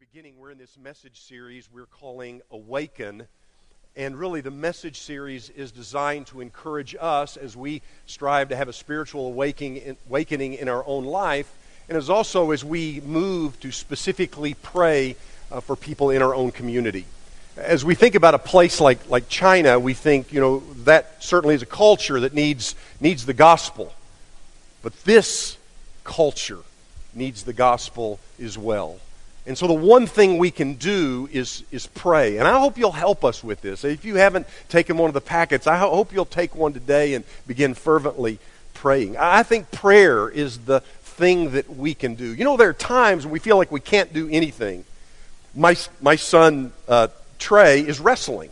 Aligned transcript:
beginning, 0.00 0.32
we're 0.38 0.50
in 0.50 0.56
this 0.56 0.78
message 0.82 1.20
series 1.20 1.68
we're 1.70 1.84
calling 1.84 2.40
Awaken. 2.50 3.26
And 3.94 4.18
really, 4.18 4.40
the 4.40 4.50
message 4.50 4.98
series 4.98 5.50
is 5.50 5.72
designed 5.72 6.26
to 6.28 6.40
encourage 6.40 6.96
us 6.98 7.36
as 7.36 7.54
we 7.54 7.82
strive 8.06 8.48
to 8.48 8.56
have 8.56 8.68
a 8.68 8.72
spiritual 8.72 9.26
awakening, 9.26 9.98
awakening 10.08 10.54
in 10.54 10.70
our 10.70 10.82
own 10.86 11.04
life, 11.04 11.52
and 11.86 11.98
as 11.98 12.08
also 12.08 12.50
as 12.50 12.64
we 12.64 13.02
move 13.02 13.60
to 13.60 13.70
specifically 13.70 14.54
pray 14.54 15.16
uh, 15.52 15.60
for 15.60 15.76
people 15.76 16.08
in 16.08 16.22
our 16.22 16.34
own 16.34 16.50
community. 16.50 17.04
As 17.58 17.84
we 17.84 17.94
think 17.94 18.14
about 18.14 18.32
a 18.32 18.38
place 18.38 18.80
like, 18.80 19.10
like 19.10 19.28
China, 19.28 19.78
we 19.78 19.92
think, 19.92 20.32
you 20.32 20.40
know, 20.40 20.60
that 20.84 21.22
certainly 21.22 21.54
is 21.54 21.60
a 21.60 21.66
culture 21.66 22.20
that 22.20 22.32
needs, 22.32 22.74
needs 23.02 23.26
the 23.26 23.34
gospel. 23.34 23.92
But 24.82 25.04
this 25.04 25.58
culture 26.04 26.60
needs 27.12 27.42
the 27.42 27.52
gospel 27.52 28.18
as 28.42 28.56
well. 28.56 28.98
And 29.50 29.58
so 29.58 29.66
the 29.66 29.74
one 29.74 30.06
thing 30.06 30.38
we 30.38 30.52
can 30.52 30.74
do 30.74 31.28
is, 31.32 31.64
is 31.72 31.88
pray. 31.88 32.36
And 32.36 32.46
I 32.46 32.60
hope 32.60 32.78
you'll 32.78 32.92
help 32.92 33.24
us 33.24 33.42
with 33.42 33.60
this. 33.62 33.84
If 33.84 34.04
you 34.04 34.14
haven't 34.14 34.46
taken 34.68 34.96
one 34.96 35.08
of 35.08 35.14
the 35.14 35.20
packets, 35.20 35.66
I 35.66 35.76
hope 35.76 36.12
you'll 36.12 36.24
take 36.24 36.54
one 36.54 36.72
today 36.72 37.14
and 37.14 37.24
begin 37.48 37.74
fervently 37.74 38.38
praying. 38.74 39.16
I 39.16 39.42
think 39.42 39.72
prayer 39.72 40.28
is 40.28 40.58
the 40.58 40.82
thing 41.02 41.50
that 41.50 41.68
we 41.68 41.94
can 41.94 42.14
do. 42.14 42.32
You 42.32 42.44
know, 42.44 42.56
there 42.56 42.68
are 42.68 42.72
times 42.72 43.24
when 43.24 43.32
we 43.32 43.40
feel 43.40 43.56
like 43.56 43.72
we 43.72 43.80
can't 43.80 44.12
do 44.12 44.28
anything. 44.30 44.84
My, 45.56 45.74
my 46.00 46.14
son, 46.14 46.72
uh, 46.86 47.08
Trey, 47.40 47.80
is 47.80 47.98
wrestling. 47.98 48.50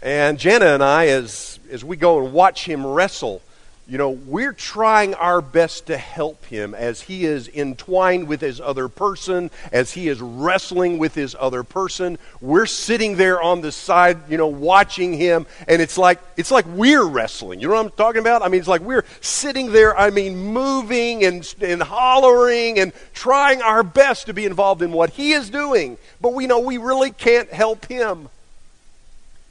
And 0.00 0.38
Jana 0.38 0.66
and 0.66 0.84
I, 0.84 1.08
as, 1.08 1.58
as 1.72 1.84
we 1.84 1.96
go 1.96 2.24
and 2.24 2.32
watch 2.32 2.66
him 2.66 2.86
wrestle, 2.86 3.42
you 3.86 3.98
know, 3.98 4.08
we're 4.08 4.54
trying 4.54 5.12
our 5.14 5.42
best 5.42 5.86
to 5.86 5.98
help 5.98 6.46
him 6.46 6.74
as 6.74 7.02
he 7.02 7.26
is 7.26 7.48
entwined 7.48 8.28
with 8.28 8.40
his 8.40 8.58
other 8.58 8.88
person, 8.88 9.50
as 9.72 9.92
he 9.92 10.08
is 10.08 10.22
wrestling 10.22 10.96
with 10.96 11.14
his 11.14 11.36
other 11.38 11.62
person. 11.62 12.16
We're 12.40 12.64
sitting 12.64 13.16
there 13.16 13.42
on 13.42 13.60
the 13.60 13.70
side, 13.70 14.30
you 14.30 14.38
know, 14.38 14.46
watching 14.46 15.12
him, 15.12 15.46
and 15.68 15.82
it's 15.82 15.98
like 15.98 16.18
it's 16.38 16.50
like 16.50 16.64
we're 16.66 17.04
wrestling. 17.04 17.60
You 17.60 17.68
know 17.68 17.74
what 17.74 17.84
I'm 17.84 17.90
talking 17.90 18.22
about? 18.22 18.40
I 18.40 18.48
mean, 18.48 18.60
it's 18.60 18.68
like 18.68 18.80
we're 18.80 19.04
sitting 19.20 19.70
there, 19.70 19.94
I 19.94 20.08
mean, 20.08 20.34
moving 20.34 21.22
and, 21.22 21.54
and 21.60 21.82
hollering 21.82 22.78
and 22.78 22.92
trying 23.12 23.60
our 23.60 23.82
best 23.82 24.26
to 24.26 24.32
be 24.32 24.46
involved 24.46 24.80
in 24.80 24.92
what 24.92 25.10
he 25.10 25.32
is 25.32 25.50
doing, 25.50 25.98
but 26.22 26.32
we 26.32 26.46
know 26.46 26.58
we 26.58 26.78
really 26.78 27.10
can't 27.10 27.52
help 27.52 27.84
him. 27.84 28.30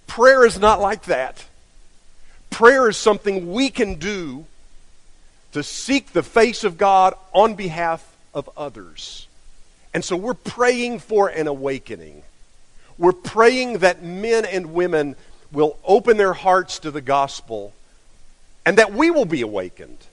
Prayer 0.08 0.44
is 0.44 0.58
not 0.58 0.82
like 0.82 1.04
that. 1.04 1.46
Prayer 2.54 2.88
is 2.88 2.98
something 2.98 3.52
we 3.52 3.72
can 3.72 3.96
do 3.96 4.46
to 5.54 5.64
seek 5.64 6.14
the 6.14 6.22
face 6.22 6.64
of 6.64 6.78
God 6.78 7.16
on 7.34 7.56
behalf 7.56 8.16
of 8.32 8.48
others. 8.56 9.28
And 9.92 10.06
so 10.06 10.16
we're 10.16 10.36
praying 10.36 11.00
for 11.00 11.30
an 11.30 11.48
awakening. 11.48 12.22
We're 13.00 13.12
praying 13.12 13.80
that 13.80 14.04
men 14.04 14.46
and 14.46 14.72
women 14.72 15.16
will 15.52 15.80
open 15.84 16.18
their 16.18 16.34
hearts 16.34 16.78
to 16.80 16.92
the 16.92 17.02
gospel 17.02 17.74
and 18.68 18.78
that 18.78 18.94
we 18.94 19.10
will 19.10 19.26
be 19.26 19.42
awakened 19.42 20.06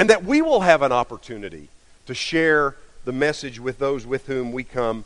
and 0.00 0.10
that 0.10 0.24
we 0.24 0.42
will 0.42 0.62
have 0.62 0.82
an 0.82 0.90
opportunity 0.90 1.68
to 2.06 2.14
share 2.14 2.74
the 3.04 3.12
message 3.12 3.60
with 3.60 3.78
those 3.78 4.04
with 4.04 4.26
whom 4.26 4.50
we 4.50 4.64
come 4.64 5.04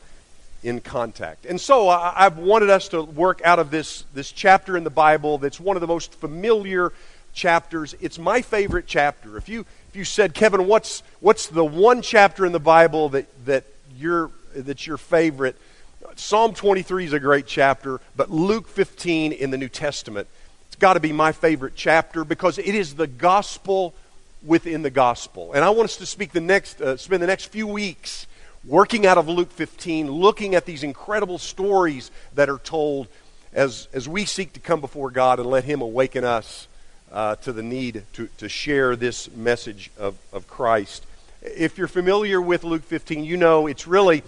in 0.62 0.80
contact. 0.80 1.44
And 1.44 1.60
so 1.60 1.88
I, 1.88 2.14
have 2.16 2.38
wanted 2.38 2.70
us 2.70 2.88
to 2.88 3.02
work 3.02 3.40
out 3.44 3.58
of 3.58 3.70
this, 3.70 4.04
this 4.14 4.30
chapter 4.30 4.76
in 4.76 4.84
the 4.84 4.90
Bible 4.90 5.38
that's 5.38 5.58
one 5.58 5.76
of 5.76 5.80
the 5.80 5.86
most 5.86 6.14
familiar 6.14 6.92
chapters. 7.32 7.94
It's 8.00 8.18
my 8.18 8.42
favorite 8.42 8.86
chapter. 8.86 9.36
If 9.36 9.48
you, 9.48 9.64
if 9.88 9.96
you 9.96 10.04
said, 10.04 10.34
Kevin, 10.34 10.66
what's, 10.66 11.02
what's 11.20 11.46
the 11.48 11.64
one 11.64 12.02
chapter 12.02 12.46
in 12.46 12.52
the 12.52 12.60
Bible 12.60 13.08
that, 13.10 13.26
that 13.46 13.64
you're, 13.96 14.30
that's 14.54 14.86
your 14.86 14.98
favorite? 14.98 15.56
Psalm 16.16 16.54
23 16.54 17.06
is 17.06 17.12
a 17.12 17.20
great 17.20 17.46
chapter, 17.46 18.00
but 18.14 18.30
Luke 18.30 18.68
15 18.68 19.32
in 19.32 19.50
the 19.50 19.58
New 19.58 19.68
Testament, 19.68 20.28
it's 20.68 20.76
got 20.76 20.94
to 20.94 21.00
be 21.00 21.12
my 21.12 21.32
favorite 21.32 21.72
chapter 21.74 22.24
because 22.24 22.58
it 22.58 22.74
is 22.74 22.94
the 22.94 23.06
gospel 23.06 23.94
within 24.44 24.82
the 24.82 24.90
gospel. 24.90 25.52
And 25.52 25.64
I 25.64 25.70
want 25.70 25.84
us 25.84 25.96
to 25.98 26.06
speak 26.06 26.32
the 26.32 26.40
next, 26.40 26.80
uh, 26.80 26.96
spend 26.96 27.22
the 27.22 27.26
next 27.26 27.46
few 27.46 27.66
weeks 27.66 28.26
working 28.64 29.06
out 29.06 29.18
of 29.18 29.28
Luke 29.28 29.50
15, 29.50 30.10
looking 30.10 30.54
at 30.54 30.66
these 30.66 30.82
incredible 30.82 31.38
stories 31.38 32.10
that 32.34 32.48
are 32.48 32.58
told 32.58 33.08
as, 33.52 33.88
as 33.92 34.08
we 34.08 34.24
seek 34.24 34.52
to 34.54 34.60
come 34.60 34.80
before 34.80 35.10
God 35.10 35.40
and 35.40 35.48
let 35.48 35.64
Him 35.64 35.80
awaken 35.80 36.24
us 36.24 36.68
uh, 37.10 37.36
to 37.36 37.52
the 37.52 37.62
need 37.62 38.04
to, 38.14 38.28
to 38.38 38.48
share 38.48 38.96
this 38.96 39.30
message 39.32 39.90
of, 39.98 40.16
of 40.32 40.48
Christ. 40.48 41.04
If 41.42 41.76
you're 41.76 41.88
familiar 41.88 42.40
with 42.40 42.64
Luke 42.64 42.84
15, 42.84 43.24
you 43.24 43.36
know 43.36 43.66
it's 43.66 43.86
really, 43.86 44.22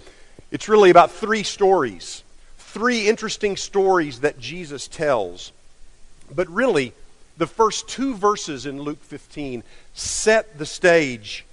it's 0.51 0.69
really 0.69 0.91
about 0.91 1.11
three 1.11 1.43
stories, 1.43 2.23
three 2.59 3.09
interesting 3.09 3.57
stories 3.57 4.21
that 4.21 4.39
Jesus 4.39 4.89
tells. 4.89 5.53
But 6.35 6.49
really, 6.51 6.93
the 7.37 7.47
first 7.47 7.89
two 7.89 8.15
verses 8.15 8.67
in 8.67 8.83
Luke 8.83 9.03
15 9.03 9.63
set 9.95 10.59
the 10.59 10.67
stage 10.67 11.45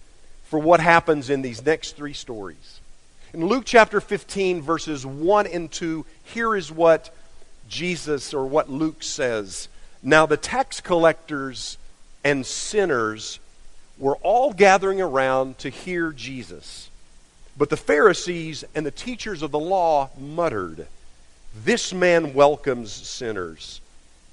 for 0.52 0.60
what 0.60 0.82
happens 0.82 1.30
in 1.30 1.42
these 1.42 1.66
next 1.66 1.96
three 1.96 2.12
stories. 2.12 2.82
In 3.34 3.46
Luke 3.46 3.64
chapter 3.66 4.02
15, 4.02 4.62
verses 4.62 5.06
1 5.06 5.48
and 5.48 5.72
2, 5.72 6.06
here 6.26 6.58
is 6.58 6.70
what 6.70 7.16
Jesus 7.70 8.34
or 8.34 8.46
what 8.46 8.70
Luke 8.70 9.02
says. 9.02 9.70
Now 10.04 10.26
the 10.26 10.36
tax 10.36 10.82
collectors 10.82 11.78
and 12.26 12.46
sinners 12.46 13.40
were 13.98 14.18
all 14.18 14.52
gathering 14.52 15.00
around 15.00 15.58
to 15.60 15.70
hear 15.70 16.12
Jesus. 16.12 16.90
But 17.58 17.70
the 17.70 17.78
Pharisees 17.78 18.66
and 18.76 18.86
the 18.86 18.92
teachers 18.92 19.44
of 19.44 19.52
the 19.52 19.60
law 19.60 20.10
muttered, 20.20 20.86
This 21.64 21.94
man 21.94 22.34
welcomes 22.34 22.92
sinners 22.92 23.80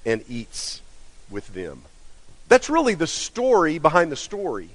and 0.04 0.24
eats 0.28 0.82
with 1.30 1.54
them. 1.54 1.82
That's 2.48 2.68
really 2.68 2.94
the 2.94 3.06
story 3.06 3.78
behind 3.78 4.10
the 4.10 4.16
story. 4.16 4.70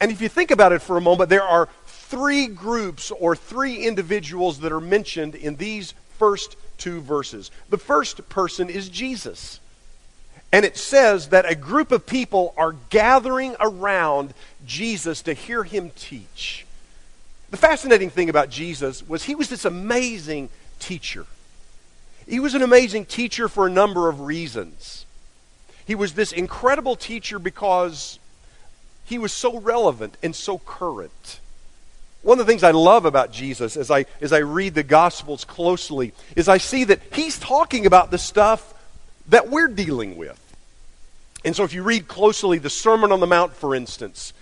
And 0.00 0.10
if 0.10 0.20
you 0.20 0.28
think 0.28 0.50
about 0.50 0.72
it 0.72 0.82
for 0.82 0.96
a 0.96 1.00
moment, 1.00 1.30
there 1.30 1.42
are 1.42 1.68
three 1.86 2.46
groups 2.46 3.10
or 3.10 3.34
three 3.34 3.84
individuals 3.86 4.60
that 4.60 4.72
are 4.72 4.80
mentioned 4.80 5.34
in 5.34 5.56
these 5.56 5.94
first 6.18 6.56
two 6.78 7.00
verses. 7.00 7.50
The 7.70 7.78
first 7.78 8.28
person 8.28 8.68
is 8.68 8.88
Jesus. 8.88 9.60
And 10.52 10.64
it 10.64 10.76
says 10.76 11.30
that 11.30 11.50
a 11.50 11.54
group 11.54 11.92
of 11.92 12.06
people 12.06 12.54
are 12.56 12.76
gathering 12.90 13.56
around 13.58 14.34
Jesus 14.64 15.22
to 15.22 15.34
hear 15.34 15.64
him 15.64 15.90
teach. 15.96 16.66
The 17.50 17.56
fascinating 17.56 18.10
thing 18.10 18.28
about 18.28 18.50
Jesus 18.50 19.06
was 19.06 19.24
he 19.24 19.34
was 19.34 19.48
this 19.48 19.64
amazing 19.64 20.48
teacher. 20.78 21.26
He 22.28 22.40
was 22.40 22.54
an 22.54 22.62
amazing 22.62 23.06
teacher 23.06 23.48
for 23.48 23.66
a 23.66 23.70
number 23.70 24.08
of 24.08 24.20
reasons. 24.22 25.06
He 25.86 25.94
was 25.94 26.14
this 26.14 26.32
incredible 26.32 26.96
teacher 26.96 27.38
because 27.38 28.18
he 29.06 29.18
was 29.18 29.32
so 29.32 29.58
relevant 29.58 30.16
and 30.22 30.34
so 30.34 30.58
current. 30.58 31.40
One 32.22 32.40
of 32.40 32.46
the 32.46 32.50
things 32.50 32.64
I 32.64 32.72
love 32.72 33.04
about 33.04 33.32
Jesus 33.32 33.76
as 33.76 33.90
I, 33.90 34.04
as 34.20 34.32
I 34.32 34.38
read 34.38 34.74
the 34.74 34.82
Gospels 34.82 35.44
closely 35.44 36.12
is 36.34 36.48
I 36.48 36.58
see 36.58 36.84
that 36.84 37.00
he's 37.12 37.38
talking 37.38 37.86
about 37.86 38.10
the 38.10 38.18
stuff 38.18 38.74
that 39.28 39.48
we're 39.48 39.68
dealing 39.68 40.16
with. 40.16 40.42
And 41.44 41.54
so 41.54 41.62
if 41.62 41.72
you 41.72 41.84
read 41.84 42.08
closely 42.08 42.58
the 42.58 42.68
Sermon 42.68 43.12
on 43.12 43.20
the 43.20 43.26
Mount, 43.28 43.52
for 43.52 43.76
instance, 43.76 44.32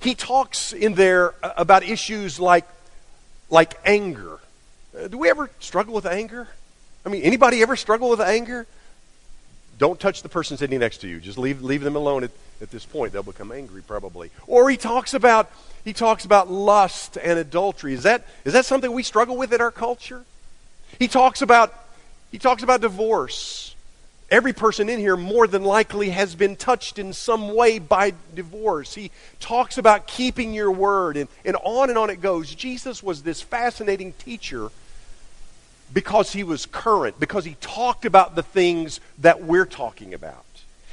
he 0.00 0.16
talks 0.16 0.72
in 0.72 0.94
there 0.94 1.34
about 1.42 1.84
issues 1.84 2.40
like, 2.40 2.66
like 3.48 3.78
anger. 3.84 4.40
Uh, 4.98 5.06
do 5.06 5.18
we 5.18 5.30
ever 5.30 5.50
struggle 5.60 5.94
with 5.94 6.06
anger? 6.06 6.48
I 7.06 7.10
mean, 7.10 7.22
anybody 7.22 7.62
ever 7.62 7.76
struggle 7.76 8.10
with 8.10 8.20
anger? 8.20 8.66
Don't 9.78 10.00
touch 10.00 10.22
the 10.22 10.28
person 10.28 10.56
sitting 10.56 10.80
next 10.80 10.98
to 11.02 11.08
you. 11.08 11.20
Just 11.20 11.38
leave, 11.38 11.62
leave 11.62 11.82
them 11.82 11.94
alone 11.94 12.24
at, 12.24 12.30
at 12.60 12.70
this 12.70 12.84
point. 12.84 13.12
They'll 13.12 13.22
become 13.22 13.52
angry 13.52 13.82
probably. 13.82 14.30
Or 14.46 14.68
he 14.70 14.76
talks 14.76 15.14
about 15.14 15.50
he 15.84 15.92
talks 15.92 16.24
about 16.24 16.50
lust 16.50 17.16
and 17.16 17.38
adultery. 17.38 17.94
Is 17.94 18.02
that 18.02 18.26
is 18.44 18.52
that 18.52 18.64
something 18.64 18.92
we 18.92 19.02
struggle 19.02 19.36
with 19.36 19.52
in 19.52 19.60
our 19.60 19.70
culture? 19.70 20.24
He 20.98 21.08
talks 21.08 21.42
about 21.42 21.74
he 22.30 22.38
talks 22.38 22.62
about 22.62 22.80
divorce. 22.80 23.74
Every 24.30 24.52
person 24.52 24.88
in 24.88 25.00
here 25.00 25.16
more 25.16 25.48
than 25.48 25.64
likely 25.64 26.10
has 26.10 26.36
been 26.36 26.54
touched 26.54 27.00
in 27.00 27.12
some 27.12 27.52
way 27.52 27.80
by 27.80 28.12
divorce. 28.32 28.94
He 28.94 29.10
talks 29.40 29.76
about 29.76 30.06
keeping 30.06 30.54
your 30.54 30.70
word 30.70 31.16
and, 31.16 31.28
and 31.44 31.56
on 31.64 31.88
and 31.88 31.98
on 31.98 32.10
it 32.10 32.20
goes. 32.20 32.54
Jesus 32.54 33.02
was 33.02 33.24
this 33.24 33.42
fascinating 33.42 34.12
teacher 34.12 34.70
because 35.92 36.32
he 36.32 36.44
was 36.44 36.66
current, 36.66 37.18
because 37.18 37.44
he 37.44 37.56
talked 37.60 38.04
about 38.04 38.36
the 38.36 38.42
things 38.44 39.00
that 39.18 39.42
we're 39.42 39.66
talking 39.66 40.14
about. 40.14 40.44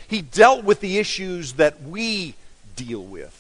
He 0.08 0.22
dealt 0.22 0.64
with 0.64 0.80
the 0.80 0.98
issues 0.98 1.54
that 1.54 1.84
we 1.84 2.36
deal 2.76 3.04
with. 3.04 3.34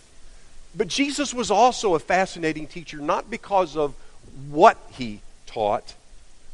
But 0.75 0.87
Jesus 0.87 1.33
was 1.33 1.49
also 1.49 1.95
a 1.95 1.99
fascinating 1.99 2.67
teacher, 2.67 2.97
not 2.97 3.29
because 3.29 3.75
of 3.75 3.95
what 4.49 4.77
he 4.91 5.21
taught, 5.45 5.95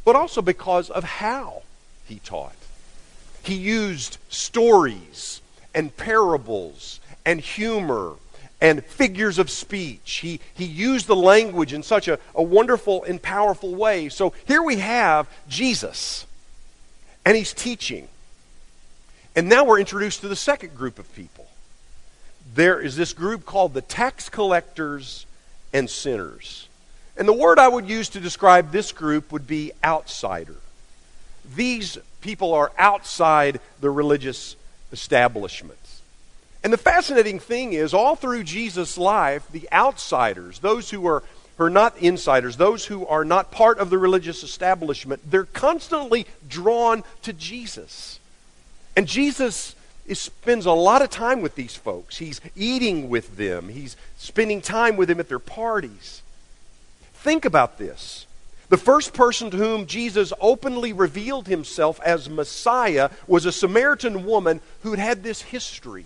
but 0.06 0.16
also 0.16 0.42
because 0.42 0.90
of 0.90 1.04
how 1.04 1.64
he 2.06 2.20
taught. 2.20 2.56
He 3.44 3.56
used 3.56 4.18
stories 4.30 5.42
and 5.74 5.96
parables 5.98 7.00
and 7.26 7.42
humor 7.42 8.14
and 8.62 8.86
figures 8.86 9.40
of 9.40 9.50
speech. 9.50 10.20
He, 10.22 10.40
he 10.54 10.64
used 10.64 11.08
the 11.08 11.16
language 11.16 11.74
in 11.74 11.84
such 11.84 12.08
a, 12.08 12.18
a 12.34 12.42
wonderful 12.42 13.04
and 13.04 13.22
powerful 13.22 13.76
way. 13.76 14.08
So 14.08 14.34
here 14.46 14.64
we 14.64 14.78
have 14.78 15.28
Jesus, 15.50 16.26
and 17.26 17.36
he's 17.36 17.54
teaching. 17.54 18.08
And 19.36 19.50
now 19.50 19.64
we're 19.64 19.80
introduced 19.80 20.22
to 20.22 20.28
the 20.28 20.36
second 20.36 20.76
group 20.76 21.00
of 21.00 21.14
people. 21.16 21.48
There 22.54 22.80
is 22.80 22.96
this 22.96 23.14
group 23.14 23.46
called 23.46 23.74
the 23.74 23.82
tax 23.82 24.30
collectors 24.30 25.26
and 25.74 25.90
sinners. 25.90 26.68
And 27.18 27.28
the 27.28 27.34
word 27.34 27.60
I 27.60 27.68
would 27.68 27.88
use 27.88 28.10
to 28.10 28.20
describe 28.20 28.72
this 28.72 28.92
group 28.92 29.32
would 29.32 29.48
be 29.48 29.72
outsider. 29.84 30.56
These 31.56 31.98
people 32.22 32.54
are 32.54 32.72
outside 32.78 33.60
the 33.82 33.90
religious 33.90 34.56
establishments. 34.92 36.02
And 36.64 36.72
the 36.72 36.78
fascinating 36.78 37.40
thing 37.40 37.74
is, 37.74 37.94
all 37.94 38.16
through 38.16 38.44
Jesus' 38.44 38.98
life, 38.98 39.46
the 39.52 39.68
outsiders, 39.72 40.60
those 40.60 40.90
who 40.92 41.06
are, 41.08 41.24
who 41.58 41.66
are 41.66 41.70
not 41.70 41.98
insiders, 41.98 42.56
those 42.56 42.86
who 42.86 43.06
are 43.06 43.26
not 43.26 43.52
part 43.52 43.80
of 43.80 43.90
the 43.90 43.98
religious 43.98 44.44
establishment, 44.44 45.22
they're 45.30 45.44
constantly 45.44 46.26
drawn 46.48 47.04
to 47.24 47.34
Jesus. 47.34 48.20
And 48.96 49.08
Jesus 49.08 49.76
is, 50.06 50.20
spends 50.20 50.66
a 50.66 50.72
lot 50.72 51.02
of 51.02 51.10
time 51.10 51.42
with 51.42 51.56
these 51.56 51.76
folks. 51.76 52.18
He's 52.18 52.42
eating 52.56 53.10
with 53.10 53.38
them, 53.38 53.70
he's 53.70 53.96
spending 54.18 54.62
time 54.62 54.98
with 54.98 55.10
them 55.10 55.20
at 55.20 55.30
their 55.30 55.40
parties. 55.40 56.22
Think 57.14 57.46
about 57.46 57.78
this. 57.78 58.26
The 58.70 58.78
first 58.78 59.14
person 59.14 59.52
to 59.52 59.58
whom 59.58 59.86
Jesus 59.86 60.34
openly 60.42 60.94
revealed 60.94 61.48
himself 61.48 62.02
as 62.02 62.30
Messiah 62.30 63.12
was 63.28 63.46
a 63.46 63.52
Samaritan 63.52 64.26
woman 64.26 64.62
who'd 64.82 65.00
had 65.00 65.22
this 65.22 65.42
history. 65.44 66.06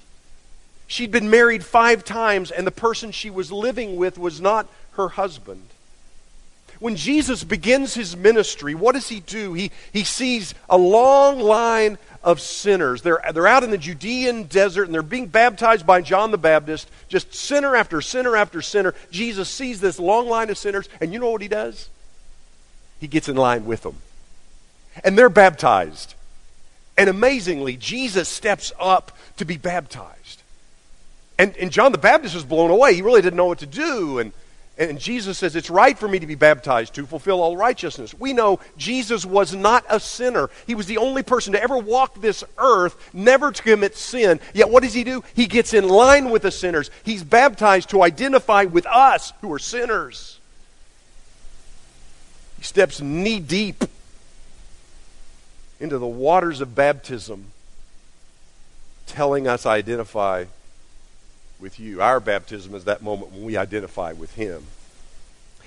She'd 0.85 1.11
been 1.11 1.29
married 1.29 1.63
five 1.63 2.03
times, 2.03 2.51
and 2.51 2.67
the 2.67 2.71
person 2.71 3.11
she 3.11 3.29
was 3.29 3.51
living 3.51 3.95
with 3.95 4.17
was 4.17 4.41
not 4.41 4.67
her 4.91 5.09
husband. 5.09 5.63
When 6.79 6.95
Jesus 6.95 7.43
begins 7.43 7.93
his 7.93 8.15
ministry, 8.15 8.75
what 8.75 8.93
does 8.93 9.09
he 9.09 9.19
do? 9.19 9.53
He, 9.53 9.71
he 9.91 10.03
sees 10.03 10.53
a 10.69 10.77
long 10.77 11.39
line 11.39 11.97
of 12.27 12.39
sinners. 12.39 13.01
They're, 13.01 13.19
they're 13.33 13.47
out 13.47 13.63
in 13.63 13.71
the 13.71 13.77
Judean 13.79 14.43
desert 14.43 14.83
and 14.83 14.93
they're 14.93 15.01
being 15.01 15.25
baptized 15.25 15.87
by 15.87 16.01
John 16.01 16.29
the 16.29 16.37
Baptist, 16.37 16.91
just 17.07 17.33
sinner 17.33 17.75
after 17.75 18.01
sinner 18.01 18.35
after 18.35 18.61
sinner. 18.61 18.93
Jesus 19.09 19.49
sees 19.49 19.79
this 19.79 19.97
long 19.97 20.29
line 20.29 20.51
of 20.51 20.57
sinners, 20.59 20.87
and 21.01 21.11
you 21.11 21.19
know 21.19 21.31
what 21.31 21.41
he 21.41 21.47
does? 21.47 21.89
he 22.99 23.07
gets 23.07 23.29
in 23.29 23.35
line 23.35 23.65
with 23.65 23.83
them. 23.83 23.97
And 25.03 25.17
they're 25.17 25.29
baptized. 25.29 26.15
And 26.97 27.09
amazingly, 27.09 27.77
Jesus 27.77 28.27
steps 28.27 28.71
up 28.79 29.15
to 29.37 29.45
be 29.45 29.57
baptized. 29.57 30.41
And, 31.37 31.55
and 31.57 31.71
John 31.71 31.91
the 31.91 31.99
Baptist 31.99 32.33
was 32.33 32.43
blown 32.43 32.71
away. 32.71 32.95
He 32.95 33.03
really 33.03 33.21
didn't 33.21 33.37
know 33.37 33.45
what 33.45 33.59
to 33.59 33.67
do. 33.67 34.17
And, 34.19 34.31
and 34.77 34.99
Jesus 34.99 35.39
says, 35.39 35.55
It's 35.55 35.71
right 35.71 35.97
for 35.97 36.07
me 36.07 36.19
to 36.19 36.27
be 36.27 36.35
baptized 36.35 36.93
to 36.95 37.07
fulfill 37.07 37.41
all 37.41 37.57
righteousness. 37.57 38.13
We 38.13 38.33
know 38.33 38.59
Jesus 38.77 39.25
was 39.25 39.55
not 39.55 39.83
a 39.89 39.99
sinner. 39.99 40.49
He 40.67 40.75
was 40.75 40.85
the 40.85 40.99
only 40.99 41.23
person 41.23 41.53
to 41.53 41.61
ever 41.61 41.77
walk 41.77 42.21
this 42.21 42.43
earth, 42.59 43.09
never 43.11 43.51
to 43.51 43.63
commit 43.63 43.95
sin. 43.95 44.39
Yet 44.53 44.69
what 44.69 44.83
does 44.83 44.93
he 44.93 45.03
do? 45.03 45.23
He 45.33 45.47
gets 45.47 45.73
in 45.73 45.87
line 45.87 46.29
with 46.29 46.43
the 46.43 46.51
sinners. 46.51 46.91
He's 47.03 47.23
baptized 47.23 47.89
to 47.89 48.03
identify 48.03 48.65
with 48.65 48.85
us 48.85 49.33
who 49.41 49.51
are 49.51 49.59
sinners. 49.59 50.39
He 52.57 52.63
steps 52.63 53.01
knee 53.01 53.39
deep 53.39 53.83
into 55.79 55.97
the 55.97 56.07
waters 56.07 56.61
of 56.61 56.75
baptism, 56.75 57.45
telling 59.07 59.47
us, 59.47 59.65
identify 59.65 60.45
with 61.59 61.79
you. 61.79 62.01
Our 62.01 62.19
baptism 62.19 62.75
is 62.75 62.85
that 62.85 63.01
moment 63.01 63.31
when 63.31 63.43
we 63.43 63.57
identify 63.57 64.13
with 64.13 64.35
Him. 64.35 64.63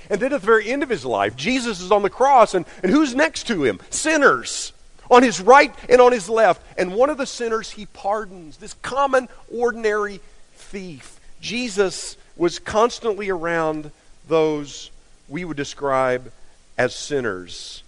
And 0.08 0.20
then 0.20 0.32
at 0.32 0.40
the 0.40 0.46
very 0.46 0.70
end 0.70 0.82
of 0.82 0.88
his 0.88 1.04
life, 1.04 1.36
Jesus 1.36 1.80
is 1.80 1.92
on 1.92 2.02
the 2.02 2.10
cross, 2.10 2.54
and, 2.54 2.64
and 2.82 2.90
who's 2.90 3.14
next 3.14 3.46
to 3.46 3.64
him? 3.64 3.80
Sinners. 3.90 4.72
On 5.08 5.22
his 5.22 5.40
right 5.40 5.74
and 5.88 6.00
on 6.00 6.12
his 6.12 6.28
left. 6.28 6.62
And 6.78 6.94
one 6.94 7.10
of 7.10 7.18
the 7.18 7.26
sinners 7.26 7.70
he 7.70 7.86
pardons, 7.86 8.56
this 8.56 8.74
common, 8.74 9.28
ordinary 9.52 10.20
thief. 10.54 11.20
Jesus 11.40 12.16
was 12.36 12.58
constantly 12.58 13.28
around 13.28 13.90
those 14.28 14.90
we 15.28 15.44
would 15.44 15.56
describe 15.56 16.32
as 16.78 16.94
sinners. 16.94 17.82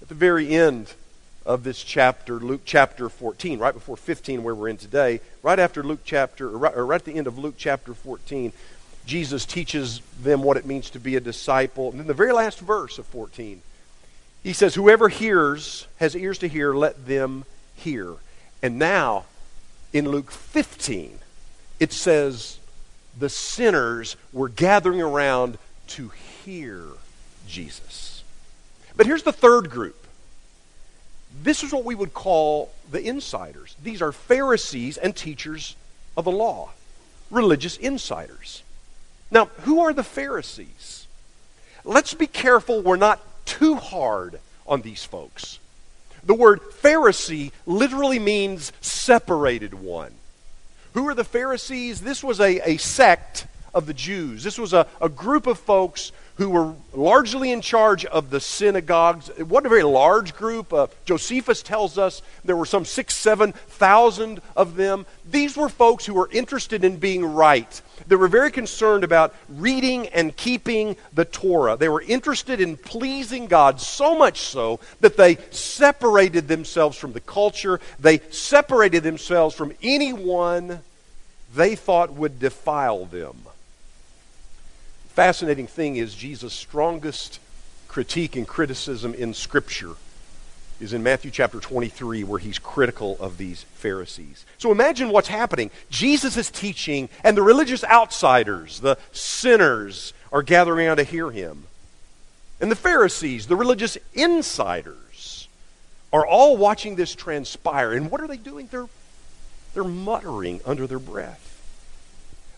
At 0.00 0.08
the 0.08 0.14
very 0.14 0.48
end 0.48 0.92
of 1.44 1.64
this 1.64 1.82
chapter, 1.82 2.34
Luke 2.34 2.62
chapter 2.64 3.08
14, 3.08 3.58
right 3.58 3.74
before 3.74 3.96
15, 3.96 4.42
where 4.42 4.54
we're 4.54 4.68
in 4.68 4.76
today, 4.76 5.20
right 5.42 5.58
after 5.58 5.82
Luke 5.82 6.00
chapter, 6.04 6.48
or 6.48 6.58
right, 6.58 6.74
or 6.74 6.86
right 6.86 7.00
at 7.00 7.04
the 7.04 7.14
end 7.14 7.26
of 7.26 7.38
Luke 7.38 7.54
chapter 7.56 7.94
14, 7.94 8.52
Jesus 9.06 9.44
teaches 9.44 10.00
them 10.22 10.42
what 10.42 10.56
it 10.56 10.66
means 10.66 10.90
to 10.90 11.00
be 11.00 11.16
a 11.16 11.20
disciple. 11.20 11.90
And 11.90 11.98
then 11.98 12.06
the 12.06 12.14
very 12.14 12.32
last 12.32 12.60
verse 12.60 12.98
of 12.98 13.06
14, 13.06 13.60
he 14.42 14.52
says, 14.52 14.74
Whoever 14.74 15.08
hears, 15.08 15.86
has 15.96 16.14
ears 16.14 16.38
to 16.38 16.48
hear, 16.48 16.74
let 16.74 17.06
them 17.06 17.44
hear. 17.74 18.14
And 18.62 18.78
now, 18.78 19.24
in 19.92 20.08
Luke 20.08 20.30
15, 20.30 21.18
it 21.80 21.92
says, 21.92 22.58
The 23.18 23.28
sinners 23.28 24.16
were 24.32 24.48
gathering 24.48 25.00
around 25.00 25.58
to 25.88 26.10
hear 26.44 26.84
Jesus. 27.48 28.22
But 28.96 29.06
here's 29.06 29.24
the 29.24 29.32
third 29.32 29.70
group. 29.70 30.01
This 31.42 31.62
is 31.62 31.72
what 31.72 31.84
we 31.84 31.94
would 31.94 32.14
call 32.14 32.70
the 32.90 33.02
insiders. 33.02 33.74
These 33.82 34.02
are 34.02 34.12
Pharisees 34.12 34.96
and 34.96 35.16
teachers 35.16 35.76
of 36.16 36.24
the 36.24 36.32
law, 36.32 36.70
religious 37.30 37.76
insiders. 37.76 38.62
Now, 39.30 39.46
who 39.62 39.80
are 39.80 39.92
the 39.92 40.04
Pharisees? 40.04 41.06
Let's 41.84 42.14
be 42.14 42.26
careful 42.26 42.82
we're 42.82 42.96
not 42.96 43.20
too 43.46 43.76
hard 43.76 44.38
on 44.66 44.82
these 44.82 45.04
folks. 45.04 45.58
The 46.24 46.34
word 46.34 46.60
Pharisee 46.60 47.50
literally 47.66 48.18
means 48.18 48.72
separated 48.80 49.74
one. 49.74 50.12
Who 50.94 51.08
are 51.08 51.14
the 51.14 51.24
Pharisees? 51.24 52.02
This 52.02 52.22
was 52.22 52.40
a, 52.40 52.60
a 52.68 52.76
sect 52.76 53.46
of 53.74 53.86
the 53.86 53.94
Jews. 53.94 54.44
This 54.44 54.58
was 54.58 54.72
a, 54.72 54.86
a 55.00 55.08
group 55.08 55.46
of 55.46 55.58
folks 55.58 56.12
who 56.36 56.48
were 56.48 56.74
largely 56.94 57.52
in 57.52 57.60
charge 57.60 58.04
of 58.04 58.30
the 58.30 58.40
synagogues. 58.40 59.30
It 59.36 59.46
wasn't 59.46 59.66
a 59.66 59.70
very 59.70 59.82
large 59.82 60.34
group. 60.34 60.72
Uh, 60.72 60.86
Josephus 61.04 61.62
tells 61.62 61.98
us 61.98 62.22
there 62.44 62.56
were 62.56 62.66
some 62.66 62.84
six, 62.84 63.14
seven 63.14 63.52
thousand 63.52 64.40
of 64.56 64.76
them. 64.76 65.06
These 65.30 65.56
were 65.56 65.68
folks 65.68 66.06
who 66.06 66.14
were 66.14 66.30
interested 66.32 66.84
in 66.84 66.96
being 66.96 67.24
right. 67.24 67.80
They 68.06 68.16
were 68.16 68.28
very 68.28 68.50
concerned 68.50 69.04
about 69.04 69.34
reading 69.48 70.08
and 70.08 70.36
keeping 70.36 70.96
the 71.12 71.24
Torah. 71.24 71.76
They 71.76 71.88
were 71.88 72.02
interested 72.02 72.60
in 72.60 72.76
pleasing 72.76 73.46
God 73.46 73.80
so 73.80 74.16
much 74.16 74.40
so 74.40 74.80
that 75.00 75.16
they 75.16 75.36
separated 75.50 76.48
themselves 76.48 76.98
from 76.98 77.12
the 77.12 77.20
culture. 77.20 77.80
They 78.00 78.18
separated 78.30 79.02
themselves 79.02 79.54
from 79.54 79.72
anyone 79.82 80.80
they 81.54 81.76
thought 81.76 82.12
would 82.14 82.40
defile 82.40 83.04
them 83.04 83.36
fascinating 85.12 85.66
thing 85.66 85.96
is 85.96 86.14
Jesus' 86.14 86.52
strongest 86.52 87.38
critique 87.88 88.36
and 88.36 88.48
criticism 88.48 89.12
in 89.14 89.34
Scripture 89.34 89.94
is 90.80 90.92
in 90.92 91.02
Matthew 91.02 91.30
chapter 91.30 91.60
23, 91.60 92.24
where 92.24 92.38
he's 92.38 92.58
critical 92.58 93.16
of 93.20 93.38
these 93.38 93.62
Pharisees. 93.74 94.44
So 94.58 94.72
imagine 94.72 95.10
what's 95.10 95.28
happening. 95.28 95.70
Jesus 95.90 96.36
is 96.36 96.50
teaching, 96.50 97.08
and 97.22 97.36
the 97.36 97.42
religious 97.42 97.84
outsiders, 97.84 98.80
the 98.80 98.98
sinners, 99.12 100.12
are 100.32 100.42
gathering 100.42 100.88
around 100.88 100.96
to 100.96 101.04
hear 101.04 101.30
him. 101.30 101.64
And 102.60 102.70
the 102.70 102.76
Pharisees, 102.76 103.46
the 103.46 103.56
religious 103.56 103.96
insiders, 104.14 105.46
are 106.12 106.26
all 106.26 106.56
watching 106.56 106.96
this 106.96 107.14
transpire. 107.14 107.92
And 107.92 108.10
what 108.10 108.20
are 108.20 108.26
they 108.26 108.36
doing? 108.36 108.68
They're, 108.70 108.88
they're 109.74 109.84
muttering 109.84 110.60
under 110.64 110.86
their 110.86 110.98
breath. 110.98 111.61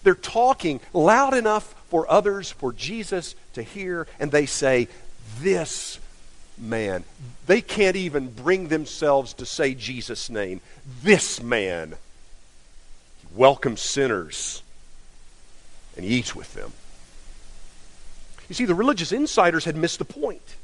They're 0.05 0.15
talking 0.15 0.81
loud 0.93 1.35
enough 1.35 1.75
for 1.89 2.11
others, 2.11 2.51
for 2.51 2.73
Jesus 2.73 3.35
to 3.55 3.63
hear, 3.63 4.07
and 4.21 4.31
they 4.31 4.47
say, 4.47 4.89
This 5.41 5.99
man. 6.57 7.03
They 7.47 7.61
can't 7.61 7.97
even 7.97 8.29
bring 8.29 8.69
themselves 8.69 9.33
to 9.35 9.47
say 9.47 9.75
Jesus' 9.75 10.31
name. 10.31 10.61
This 11.03 11.43
man. 11.43 11.97
Welcomes 13.35 13.83
sinners 13.83 14.63
and 15.97 16.05
he 16.05 16.17
eats 16.17 16.35
with 16.35 16.53
them. 16.55 16.73
You 18.49 18.55
see, 18.55 18.65
the 18.65 18.75
religious 18.75 19.13
insiders 19.13 19.65
had 19.65 19.77
missed 19.77 19.99
the 19.99 20.05
point. 20.05 20.57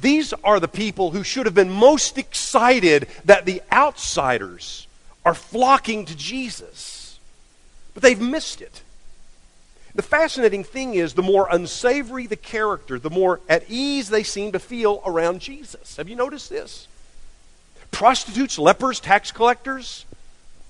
These 0.00 0.32
are 0.44 0.60
the 0.60 0.68
people 0.68 1.10
who 1.10 1.22
should 1.22 1.46
have 1.46 1.54
been 1.54 1.70
most 1.70 2.18
excited 2.18 3.08
that 3.24 3.44
the 3.46 3.62
outsiders 3.72 4.86
are 5.24 5.34
flocking 5.34 6.04
to 6.06 6.16
Jesus. 6.16 6.95
But 7.96 8.02
they've 8.02 8.20
missed 8.20 8.60
it. 8.60 8.82
The 9.94 10.02
fascinating 10.02 10.64
thing 10.64 10.96
is, 10.96 11.14
the 11.14 11.22
more 11.22 11.48
unsavory 11.50 12.26
the 12.26 12.36
character, 12.36 12.98
the 12.98 13.08
more 13.08 13.40
at 13.48 13.64
ease 13.70 14.10
they 14.10 14.22
seem 14.22 14.52
to 14.52 14.58
feel 14.58 15.02
around 15.06 15.40
Jesus. 15.40 15.96
Have 15.96 16.06
you 16.06 16.14
noticed 16.14 16.50
this? 16.50 16.88
Prostitutes, 17.92 18.58
lepers, 18.58 19.00
tax 19.00 19.32
collectors, 19.32 20.04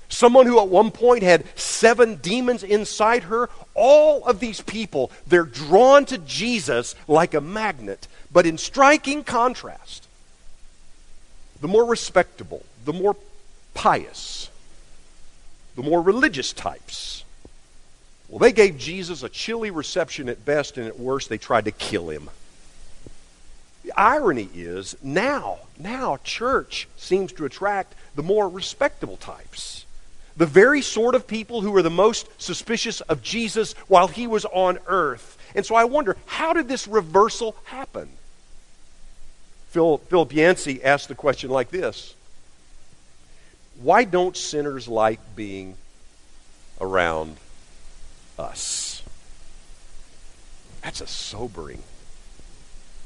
someone 0.08 0.46
who 0.46 0.60
at 0.60 0.68
one 0.68 0.92
point 0.92 1.24
had 1.24 1.42
seven 1.58 2.14
demons 2.14 2.62
inside 2.62 3.24
her. 3.24 3.50
All 3.74 4.24
of 4.24 4.38
these 4.38 4.60
people, 4.60 5.10
they're 5.26 5.42
drawn 5.42 6.04
to 6.04 6.18
Jesus 6.18 6.94
like 7.08 7.34
a 7.34 7.40
magnet. 7.40 8.06
But 8.30 8.46
in 8.46 8.56
striking 8.56 9.24
contrast, 9.24 10.06
the 11.60 11.66
more 11.66 11.86
respectable, 11.86 12.64
the 12.84 12.92
more 12.92 13.16
pious, 13.74 14.48
the 15.76 15.82
more 15.82 16.02
religious 16.02 16.52
types, 16.52 17.24
well, 18.28 18.38
they 18.40 18.52
gave 18.52 18.76
Jesus 18.76 19.22
a 19.22 19.28
chilly 19.28 19.70
reception 19.70 20.28
at 20.28 20.44
best, 20.44 20.78
and 20.78 20.86
at 20.86 20.98
worst, 20.98 21.28
they 21.28 21.38
tried 21.38 21.66
to 21.66 21.70
kill 21.70 22.10
him. 22.10 22.28
The 23.84 23.92
irony 23.96 24.48
is 24.52 24.96
now, 25.00 25.60
now 25.78 26.16
church 26.24 26.88
seems 26.96 27.32
to 27.34 27.44
attract 27.44 27.94
the 28.16 28.24
more 28.24 28.48
respectable 28.48 29.16
types. 29.16 29.84
The 30.36 30.46
very 30.46 30.82
sort 30.82 31.14
of 31.14 31.28
people 31.28 31.60
who 31.60 31.70
were 31.70 31.82
the 31.82 31.90
most 31.90 32.28
suspicious 32.42 33.00
of 33.02 33.22
Jesus 33.22 33.74
while 33.86 34.08
he 34.08 34.26
was 34.26 34.44
on 34.46 34.80
earth. 34.88 35.38
And 35.54 35.64
so 35.64 35.76
I 35.76 35.84
wonder, 35.84 36.16
how 36.26 36.52
did 36.52 36.66
this 36.66 36.88
reversal 36.88 37.54
happen? 37.66 38.08
Phil, 39.68 39.98
Philip 39.98 40.34
Yancey 40.34 40.82
asked 40.82 41.06
the 41.06 41.14
question 41.14 41.48
like 41.48 41.70
this 41.70 42.15
Why 43.80 44.04
don't 44.04 44.36
sinners 44.36 44.88
like 44.88 45.20
being 45.34 45.76
around 46.80 47.36
us? 48.38 49.02
That's 50.82 51.00
a 51.00 51.06
sobering 51.06 51.82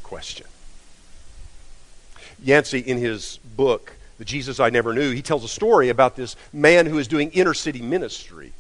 question. 0.02 0.46
Yancey, 2.42 2.78
in 2.78 2.98
his 2.98 3.38
book, 3.56 3.94
The 4.18 4.24
Jesus 4.24 4.60
I 4.60 4.70
Never 4.70 4.92
Knew, 4.92 5.12
he 5.12 5.22
tells 5.22 5.44
a 5.44 5.48
story 5.48 5.88
about 5.88 6.16
this 6.16 6.36
man 6.52 6.86
who 6.86 6.98
is 6.98 7.08
doing 7.08 7.30
inner 7.30 7.54
city 7.54 7.82
ministry. 7.82 8.52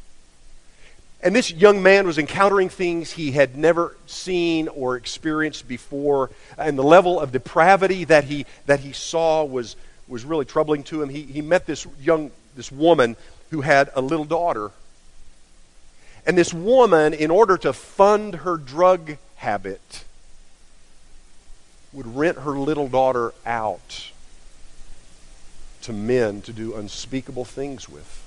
And 1.22 1.36
this 1.36 1.50
young 1.50 1.82
man 1.82 2.06
was 2.06 2.16
encountering 2.16 2.70
things 2.70 3.12
he 3.12 3.32
had 3.32 3.56
never 3.56 3.96
seen 4.06 4.68
or 4.68 4.96
experienced 4.96 5.68
before. 5.68 6.30
And 6.56 6.78
the 6.78 6.82
level 6.82 7.20
of 7.20 7.30
depravity 7.30 8.04
that 8.04 8.24
he, 8.24 8.46
that 8.66 8.80
he 8.80 8.92
saw 8.92 9.44
was, 9.44 9.76
was 10.10 10.24
really 10.24 10.44
troubling 10.44 10.82
to 10.84 11.02
him. 11.02 11.08
He, 11.08 11.22
he 11.22 11.40
met 11.40 11.66
this 11.66 11.86
young 12.00 12.30
this 12.56 12.72
woman 12.72 13.16
who 13.50 13.60
had 13.62 13.90
a 13.94 14.00
little 14.00 14.24
daughter. 14.24 14.70
And 16.26 16.36
this 16.36 16.52
woman, 16.52 17.14
in 17.14 17.30
order 17.30 17.56
to 17.58 17.72
fund 17.72 18.36
her 18.36 18.56
drug 18.56 19.16
habit, 19.36 20.04
would 21.92 22.16
rent 22.16 22.38
her 22.38 22.52
little 22.52 22.88
daughter 22.88 23.32
out 23.46 24.10
to 25.82 25.92
men 25.92 26.42
to 26.42 26.52
do 26.52 26.74
unspeakable 26.74 27.44
things 27.44 27.88
with. 27.88 28.26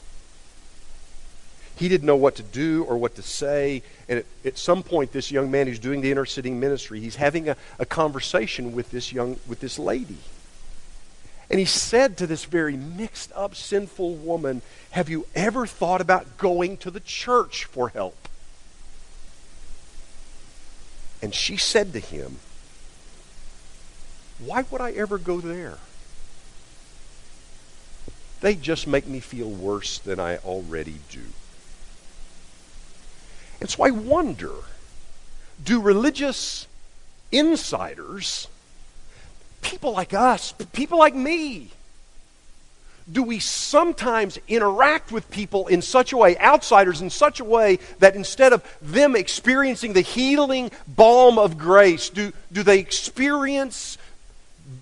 He 1.76 1.90
didn't 1.90 2.06
know 2.06 2.16
what 2.16 2.36
to 2.36 2.44
do 2.44 2.84
or 2.84 2.98
what 2.98 3.16
to 3.16 3.22
say. 3.22 3.84
And 4.08 4.20
at, 4.20 4.26
at 4.46 4.58
some 4.58 4.84
point, 4.84 5.12
this 5.12 5.32
young 5.32 5.50
man 5.50 5.68
who's 5.68 5.80
doing 5.80 6.02
the 6.02 6.12
inner 6.12 6.26
city 6.26 6.52
ministry, 6.52 7.00
he's 7.00 7.16
having 7.16 7.50
a, 7.50 7.58
a 7.80 7.86
conversation 7.86 8.74
with 8.74 8.92
this 8.92 9.12
young 9.12 9.38
with 9.48 9.60
this 9.60 9.80
lady. 9.80 10.18
And 11.50 11.60
he 11.60 11.66
said 11.66 12.18
to 12.18 12.28
this 12.28 12.46
very 12.46 12.78
mixed 12.78 13.32
up, 13.34 13.56
sinful 13.56 14.16
woman, 14.16 14.62
Have 14.92 15.10
you 15.10 15.28
ever 15.36 15.66
thought 15.66 16.02
about 16.02 16.38
going 16.38 16.78
to 16.78 16.92
the 16.92 17.00
church 17.00 17.66
for 17.66 17.90
help? 17.90 18.28
And 21.22 21.34
she 21.34 21.58
said 21.58 21.94
to 21.94 22.00
him, 22.00 22.40
Why 24.40 24.66
would 24.70 24.82
I 24.82 24.92
ever 24.92 25.18
go 25.18 25.40
there? 25.40 25.78
They 28.42 28.56
just 28.56 28.88
make 28.88 29.08
me 29.08 29.22
feel 29.22 29.50
worse 29.50 30.00
than 30.00 30.20
I 30.20 30.38
already 30.38 31.00
do. 31.10 31.22
And 33.62 33.70
so 33.70 33.84
I 33.84 33.92
wonder 33.92 34.52
do 35.64 35.80
religious 35.80 36.68
insiders, 37.32 38.48
people 39.64 39.94
like 39.94 40.14
us, 40.14 40.54
people 40.74 41.00
like 41.00 41.16
me, 41.16 41.70
do 43.12 43.24
we 43.24 43.40
sometimes 43.40 44.40
interact 44.48 45.12
with 45.12 45.30
people 45.30 45.68
in 45.68 45.82
such 45.82 46.14
a 46.14 46.18
way, 46.18 46.38
outsiders 46.38 47.02
in 47.02 47.10
such 47.10 47.40
a 47.40 47.44
way, 47.44 47.80
that 48.00 48.16
instead 48.16 48.54
of 48.54 48.64
them 48.82 49.16
experiencing 49.16 49.94
the 49.94 50.02
healing 50.02 50.72
balm 50.88 51.38
of 51.38 51.58
grace, 51.58 52.10
do, 52.10 52.32
do 52.52 52.64
they 52.64 52.80
experience 52.80 53.98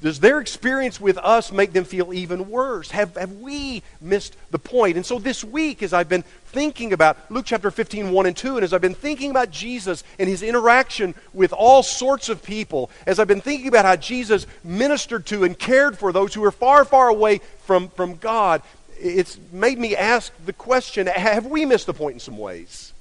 does 0.02 0.20
their 0.20 0.40
experience 0.40 1.00
with 1.00 1.18
us 1.18 1.52
make 1.52 1.74
them 1.74 1.84
feel 1.84 2.14
even 2.14 2.50
worse? 2.50 2.92
Have, 2.92 3.16
have 3.16 3.34
we 3.34 3.84
missed 4.00 4.36
the 4.52 4.60
point? 4.60 4.96
And 4.96 5.06
so 5.06 5.20
this 5.20 5.44
week, 5.44 5.82
as 5.82 5.94
I've 5.94 6.10
been 6.10 6.24
thinking 6.48 6.94
about 6.94 7.18
Luke 7.32 7.46
chapter 7.48 7.72
15, 7.72 8.12
1 8.12 8.26
and 8.26 8.38
2, 8.38 8.58
and 8.58 8.64
as 8.64 8.74
I've 8.74 8.82
been 8.82 8.96
thinking 8.96 9.32
about 9.32 9.52
Jesus 9.52 10.04
and 10.20 10.30
his 10.30 10.44
interaction 10.44 11.16
with 11.34 11.54
all 11.54 11.82
sorts 11.82 12.30
of 12.30 12.44
people, 12.44 12.92
as 13.06 13.20
I've 13.20 13.28
been 13.28 13.42
thinking 13.42 13.68
about 13.68 13.86
how 13.86 13.96
Jesus 13.96 14.46
ministered 14.64 15.26
to 15.28 15.44
and 15.44 15.58
cared 15.58 15.98
for 15.98 16.12
those 16.12 16.34
who 16.34 16.42
were 16.42 16.52
far, 16.52 16.86
far 16.86 17.08
away 17.08 17.40
from, 17.66 17.90
from 17.90 18.16
God, 18.16 18.62
it's 19.00 19.40
made 19.52 19.80
me 19.80 19.96
ask 19.96 20.32
the 20.46 20.54
question 20.54 21.08
have 21.08 21.48
we 21.48 21.66
missed 21.66 21.88
the 21.88 21.94
point 21.94 22.14
in 22.16 22.20
some 22.20 22.38
ways? 22.38 22.94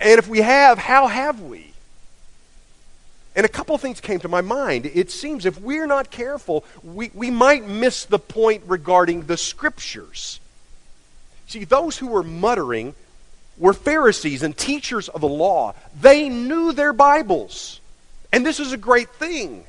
And 0.00 0.18
if 0.18 0.28
we 0.28 0.40
have, 0.40 0.78
how 0.78 1.06
have 1.06 1.40
we? 1.40 1.72
And 3.36 3.44
a 3.44 3.50
couple 3.50 3.74
of 3.74 3.82
things 3.82 4.00
came 4.00 4.18
to 4.20 4.28
my 4.28 4.40
mind. 4.40 4.86
It 4.86 5.10
seems 5.10 5.44
if 5.44 5.60
we're 5.60 5.86
not 5.86 6.10
careful, 6.10 6.64
we, 6.82 7.10
we 7.12 7.30
might 7.30 7.68
miss 7.68 8.06
the 8.06 8.18
point 8.18 8.62
regarding 8.66 9.26
the 9.26 9.36
scriptures. 9.36 10.40
See, 11.46 11.64
those 11.64 11.98
who 11.98 12.06
were 12.06 12.22
muttering 12.22 12.94
were 13.58 13.74
Pharisees 13.74 14.42
and 14.42 14.56
teachers 14.56 15.10
of 15.10 15.20
the 15.20 15.28
law. 15.28 15.74
They 16.00 16.30
knew 16.30 16.72
their 16.72 16.94
Bibles. 16.94 17.80
And 18.32 18.44
this 18.44 18.58
is 18.58 18.72
a 18.72 18.78
great 18.78 19.10
thing. 19.10 19.64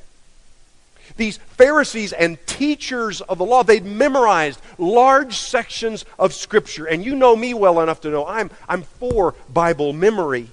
These 1.18 1.36
Pharisees 1.36 2.14
and 2.14 2.38
teachers 2.46 3.20
of 3.20 3.36
the 3.36 3.44
law, 3.44 3.64
they'd 3.64 3.84
memorized 3.84 4.60
large 4.78 5.36
sections 5.36 6.06
of 6.18 6.32
Scripture. 6.32 6.86
And 6.86 7.04
you 7.04 7.14
know 7.14 7.36
me 7.36 7.52
well 7.52 7.80
enough 7.80 8.00
to 8.02 8.10
know 8.10 8.26
I'm, 8.26 8.50
I'm 8.66 8.82
for 8.82 9.34
Bible 9.52 9.92
memory. 9.92 10.48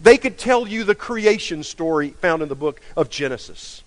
They 0.00 0.18
could 0.18 0.38
tell 0.38 0.68
you 0.68 0.84
the 0.84 0.94
creation 0.94 1.62
story 1.62 2.10
found 2.10 2.42
in 2.42 2.48
the 2.48 2.54
book 2.54 2.80
of 2.96 3.10
Genesis. 3.10 3.82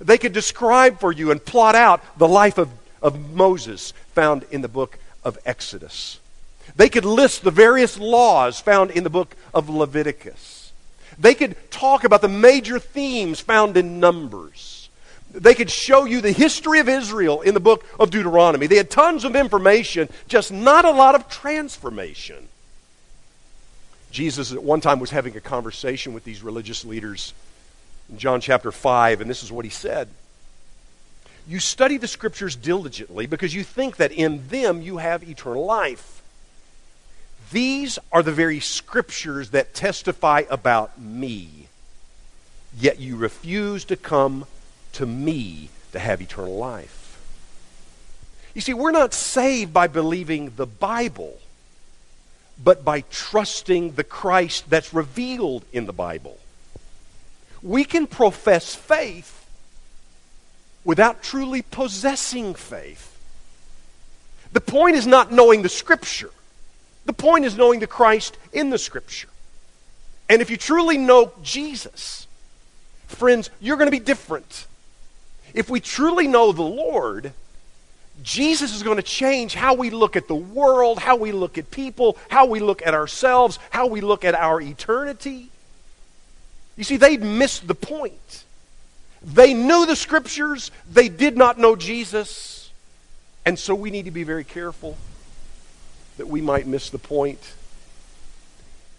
They 0.00 0.18
could 0.18 0.32
describe 0.32 1.00
for 1.00 1.12
you 1.12 1.30
and 1.30 1.44
plot 1.44 1.74
out 1.74 2.02
the 2.18 2.28
life 2.28 2.58
of, 2.58 2.68
of 3.02 3.34
Moses 3.34 3.92
found 4.14 4.44
in 4.50 4.60
the 4.60 4.68
book 4.68 4.98
of 5.24 5.38
Exodus. 5.46 6.20
They 6.74 6.88
could 6.88 7.04
list 7.04 7.42
the 7.42 7.50
various 7.50 7.98
laws 7.98 8.60
found 8.60 8.90
in 8.90 9.04
the 9.04 9.10
book 9.10 9.36
of 9.54 9.68
Leviticus. 9.68 10.72
They 11.18 11.34
could 11.34 11.56
talk 11.70 12.04
about 12.04 12.20
the 12.20 12.28
major 12.28 12.78
themes 12.78 13.40
found 13.40 13.76
in 13.76 14.00
Numbers. 14.00 14.88
They 15.32 15.54
could 15.54 15.70
show 15.70 16.04
you 16.04 16.20
the 16.20 16.32
history 16.32 16.78
of 16.78 16.88
Israel 16.88 17.40
in 17.40 17.54
the 17.54 17.60
book 17.60 17.84
of 17.98 18.10
Deuteronomy. 18.10 18.66
They 18.66 18.76
had 18.76 18.90
tons 18.90 19.24
of 19.24 19.36
information, 19.36 20.08
just 20.28 20.52
not 20.52 20.84
a 20.84 20.90
lot 20.90 21.14
of 21.14 21.28
transformation. 21.28 22.48
Jesus 24.10 24.52
at 24.52 24.62
one 24.62 24.80
time 24.80 24.98
was 24.98 25.10
having 25.10 25.36
a 25.36 25.40
conversation 25.40 26.14
with 26.14 26.24
these 26.24 26.42
religious 26.42 26.84
leaders 26.84 27.34
in 28.08 28.18
John 28.18 28.40
chapter 28.40 28.72
5, 28.72 29.20
and 29.20 29.28
this 29.28 29.42
is 29.42 29.52
what 29.52 29.64
he 29.64 29.70
said. 29.70 30.08
You 31.48 31.60
study 31.60 31.96
the 31.96 32.08
scriptures 32.08 32.56
diligently 32.56 33.26
because 33.26 33.54
you 33.54 33.62
think 33.62 33.96
that 33.96 34.12
in 34.12 34.48
them 34.48 34.82
you 34.82 34.98
have 34.98 35.28
eternal 35.28 35.64
life. 35.64 36.22
These 37.52 37.98
are 38.10 38.22
the 38.22 38.32
very 38.32 38.58
scriptures 38.58 39.50
that 39.50 39.74
testify 39.74 40.42
about 40.50 41.00
me, 41.00 41.68
yet 42.76 42.98
you 42.98 43.16
refuse 43.16 43.84
to 43.84 43.96
come 43.96 44.46
to 44.94 45.06
me 45.06 45.68
to 45.92 45.98
have 46.00 46.20
eternal 46.20 46.56
life. 46.56 47.02
You 48.54 48.60
see, 48.60 48.74
we're 48.74 48.90
not 48.90 49.14
saved 49.14 49.72
by 49.72 49.86
believing 49.86 50.52
the 50.56 50.66
Bible 50.66 51.38
but 52.62 52.84
by 52.84 53.02
trusting 53.10 53.92
the 53.92 54.04
Christ 54.04 54.68
that's 54.70 54.94
revealed 54.94 55.64
in 55.72 55.86
the 55.86 55.92
Bible. 55.92 56.38
We 57.62 57.84
can 57.84 58.06
profess 58.06 58.74
faith 58.74 59.46
without 60.84 61.22
truly 61.22 61.62
possessing 61.62 62.54
faith. 62.54 63.12
The 64.52 64.60
point 64.60 64.96
is 64.96 65.06
not 65.06 65.32
knowing 65.32 65.62
the 65.62 65.68
Scripture, 65.68 66.30
the 67.04 67.12
point 67.12 67.44
is 67.44 67.56
knowing 67.56 67.80
the 67.80 67.86
Christ 67.86 68.38
in 68.52 68.70
the 68.70 68.78
Scripture. 68.78 69.28
And 70.28 70.42
if 70.42 70.50
you 70.50 70.56
truly 70.56 70.98
know 70.98 71.32
Jesus, 71.42 72.26
friends, 73.06 73.50
you're 73.60 73.76
going 73.76 73.86
to 73.86 73.92
be 73.92 74.00
different. 74.00 74.66
If 75.54 75.70
we 75.70 75.80
truly 75.80 76.26
know 76.26 76.52
the 76.52 76.62
Lord, 76.62 77.32
Jesus 78.22 78.74
is 78.74 78.82
going 78.82 78.96
to 78.96 79.02
change 79.02 79.54
how 79.54 79.74
we 79.74 79.90
look 79.90 80.16
at 80.16 80.26
the 80.26 80.34
world, 80.34 80.98
how 80.98 81.16
we 81.16 81.32
look 81.32 81.58
at 81.58 81.70
people, 81.70 82.16
how 82.28 82.46
we 82.46 82.60
look 82.60 82.84
at 82.86 82.94
ourselves, 82.94 83.58
how 83.70 83.86
we 83.86 84.00
look 84.00 84.24
at 84.24 84.34
our 84.34 84.60
eternity. 84.60 85.50
You 86.76 86.84
see, 86.84 86.96
they'd 86.96 87.22
missed 87.22 87.66
the 87.66 87.74
point. 87.74 88.44
They 89.22 89.54
knew 89.54 89.86
the 89.86 89.96
scriptures, 89.96 90.70
they 90.90 91.08
did 91.08 91.36
not 91.36 91.58
know 91.58 91.76
Jesus. 91.76 92.70
And 93.44 93.58
so 93.58 93.74
we 93.74 93.90
need 93.90 94.06
to 94.06 94.10
be 94.10 94.24
very 94.24 94.44
careful. 94.44 94.96
that 96.16 96.26
we 96.26 96.40
might 96.40 96.66
miss 96.66 96.90
the 96.90 96.98
point? 96.98 97.54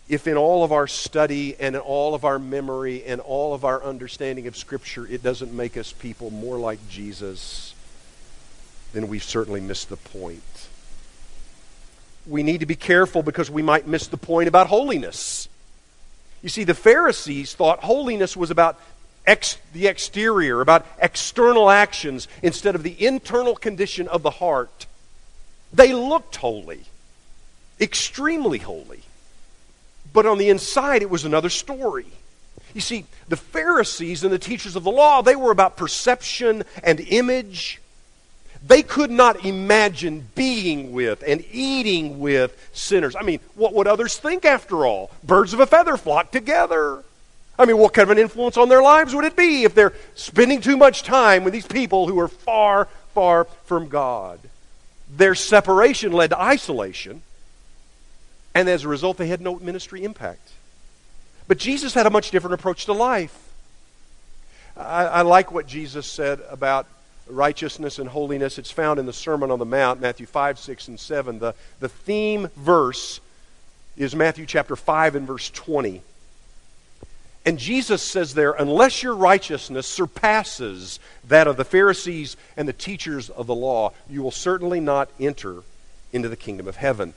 If 0.07 0.27
in 0.27 0.37
all 0.37 0.63
of 0.63 0.71
our 0.71 0.87
study 0.87 1.55
and 1.59 1.75
in 1.75 1.81
all 1.81 2.15
of 2.15 2.23
our 2.23 2.39
memory 2.39 3.03
and 3.03 3.19
all 3.19 3.53
of 3.53 3.65
our 3.65 3.83
understanding 3.83 4.47
of 4.47 4.55
Scripture, 4.55 5.05
it 5.05 5.21
doesn't 5.21 5.51
make 5.51 5.75
us 5.75 5.91
people 5.91 6.29
more 6.29 6.57
like 6.57 6.79
Jesus, 6.87 7.73
then 8.97 9.07
we've 9.07 9.23
certainly 9.23 9.61
missed 9.61 9.89
the 9.89 9.97
point. 9.97 10.41
We 12.25 12.43
need 12.43 12.61
to 12.61 12.65
be 12.65 12.75
careful 12.75 13.21
because 13.21 13.49
we 13.49 13.61
might 13.61 13.87
miss 13.87 14.07
the 14.07 14.17
point 14.17 14.47
about 14.47 14.67
holiness. 14.67 15.47
You 16.41 16.49
see, 16.49 16.63
the 16.63 16.73
Pharisees 16.73 17.53
thought 17.53 17.83
holiness 17.83 18.35
was 18.35 18.51
about 18.51 18.79
ex- 19.25 19.57
the 19.73 19.87
exterior, 19.87 20.61
about 20.61 20.85
external 20.99 21.69
actions, 21.69 22.27
instead 22.41 22.75
of 22.75 22.83
the 22.83 23.05
internal 23.05 23.55
condition 23.55 24.07
of 24.07 24.23
the 24.23 24.31
heart. 24.31 24.87
They 25.71 25.93
looked 25.93 26.37
holy, 26.37 26.81
extremely 27.79 28.57
holy. 28.57 29.01
But 30.11 30.25
on 30.25 30.37
the 30.37 30.49
inside, 30.49 31.01
it 31.01 31.09
was 31.09 31.25
another 31.25 31.49
story. 31.49 32.07
You 32.73 32.81
see, 32.81 33.05
the 33.27 33.37
Pharisees 33.37 34.23
and 34.23 34.33
the 34.33 34.39
teachers 34.39 34.75
of 34.75 34.83
the 34.83 34.91
law, 34.91 35.21
they 35.21 35.35
were 35.35 35.51
about 35.51 35.77
perception 35.77 36.63
and 36.83 36.99
image. 36.99 37.79
They 38.65 38.81
could 38.81 39.11
not 39.11 39.45
imagine 39.45 40.27
being 40.35 40.91
with 40.91 41.23
and 41.25 41.43
eating 41.51 42.19
with 42.19 42.69
sinners. 42.73 43.15
I 43.15 43.23
mean, 43.23 43.39
what 43.55 43.73
would 43.73 43.87
others 43.87 44.17
think 44.17 44.45
after 44.45 44.85
all? 44.85 45.11
Birds 45.23 45.53
of 45.53 45.59
a 45.59 45.65
feather 45.65 45.97
flock 45.97 46.31
together. 46.31 47.03
I 47.59 47.65
mean, 47.65 47.77
what 47.77 47.93
kind 47.93 48.03
of 48.03 48.11
an 48.11 48.21
influence 48.21 48.57
on 48.57 48.69
their 48.69 48.81
lives 48.81 49.15
would 49.15 49.25
it 49.25 49.35
be 49.35 49.63
if 49.63 49.73
they're 49.73 49.93
spending 50.15 50.61
too 50.61 50.77
much 50.77 51.03
time 51.03 51.43
with 51.43 51.53
these 51.53 51.65
people 51.65 52.07
who 52.07 52.19
are 52.19 52.27
far, 52.27 52.87
far 53.13 53.45
from 53.65 53.89
God? 53.89 54.39
Their 55.15 55.35
separation 55.35 56.11
led 56.11 56.31
to 56.31 56.39
isolation, 56.39 57.21
and 58.53 58.67
as 58.67 58.83
a 58.83 58.87
result, 58.87 59.17
they 59.17 59.27
had 59.27 59.41
no 59.41 59.57
ministry 59.59 60.03
impact. 60.03 60.51
But 61.47 61.57
Jesus 61.57 61.93
had 61.93 62.05
a 62.05 62.09
much 62.09 62.29
different 62.29 62.55
approach 62.55 62.85
to 62.85 62.93
life. 62.93 63.35
I, 64.75 65.05
I 65.05 65.21
like 65.21 65.51
what 65.51 65.65
Jesus 65.65 66.05
said 66.05 66.41
about 66.49 66.85
righteousness 67.29 67.99
and 67.99 68.09
holiness. 68.09 68.57
It's 68.57 68.71
found 68.71 68.99
in 68.99 69.05
the 69.05 69.13
Sermon 69.13 69.51
on 69.51 69.59
the 69.59 69.65
Mount, 69.65 69.99
Matthew 69.99 70.25
5, 70.25 70.59
6, 70.59 70.87
and 70.87 70.99
7. 70.99 71.39
The, 71.39 71.55
the 71.79 71.89
theme 71.89 72.49
verse 72.55 73.19
is 73.95 74.15
Matthew 74.15 74.45
chapter 74.45 74.75
5 74.75 75.15
and 75.15 75.27
verse 75.27 75.49
20. 75.49 76.01
And 77.45 77.57
Jesus 77.57 78.01
says 78.01 78.33
there, 78.33 78.51
unless 78.51 79.01
your 79.01 79.15
righteousness 79.15 79.87
surpasses 79.87 80.99
that 81.29 81.47
of 81.47 81.55
the 81.55 81.63
Pharisees 81.63 82.35
and 82.57 82.67
the 82.67 82.73
teachers 82.73 83.29
of 83.29 83.47
the 83.47 83.55
law, 83.55 83.93
you 84.09 84.21
will 84.21 84.31
certainly 84.31 84.81
not 84.81 85.09
enter 85.19 85.63
into 86.11 86.27
the 86.27 86.35
kingdom 86.35 86.67
of 86.67 86.75
heaven. 86.75 87.13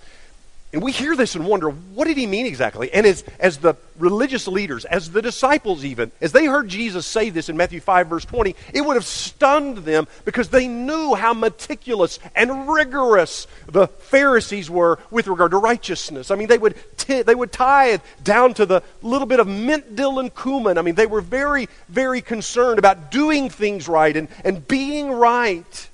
And 0.73 0.83
we 0.83 0.93
hear 0.93 1.17
this 1.17 1.35
and 1.35 1.45
wonder, 1.45 1.69
what 1.69 2.07
did 2.07 2.17
he 2.17 2.29
mean 2.29 2.47
exactly? 2.47 2.93
And 2.93 3.05
as, 3.05 3.25
as 3.41 3.59
the 3.59 3.75
religious 3.99 4.47
leaders, 4.47 4.85
as 4.85 5.11
the 5.11 5.21
disciples 5.21 5.85
even, 5.85 6.13
as 6.21 6.31
they 6.31 6.47
heard 6.47 6.69
Jesus 6.69 7.07
say 7.07 7.31
this 7.31 7.49
in 7.49 7.57
Matthew 7.57 7.81
5, 7.81 8.07
verse 8.07 8.25
20, 8.25 8.55
it 8.73 8.83
would 8.83 8.95
have 8.95 9.05
stunned 9.05 9.79
them 9.79 10.07
because 10.25 10.51
they 10.51 10.69
knew 10.69 11.17
how 11.17 11.35
meticulous 11.35 12.21
and 12.37 12.69
rigorous 12.69 13.49
the 13.67 13.89
Pharisees 13.89 14.71
were 14.71 15.01
with 15.11 15.27
regard 15.27 15.51
to 15.51 15.57
righteousness. 15.57 16.31
I 16.31 16.37
mean, 16.37 16.47
they 16.47 16.59
would, 16.59 16.77
t- 16.97 17.23
they 17.23 17.35
would 17.35 17.51
tithe 17.51 18.01
down 18.23 18.55
to 18.55 18.65
the 18.65 18.85
little 19.03 19.27
bit 19.27 19.41
of 19.41 19.49
mint, 19.49 19.97
dill, 19.97 20.21
and 20.21 20.33
cumin. 20.33 20.79
I 20.79 20.83
mean, 20.83 20.95
they 20.95 21.07
were 21.07 21.21
very, 21.21 21.69
very 21.89 22.21
concerned 22.21 22.79
about 22.79 23.11
doing 23.11 23.51
things 23.51 23.89
right 23.89 24.17
and, 24.17 24.29
and 24.45 24.67
being 24.69 25.11
right. 25.11 25.90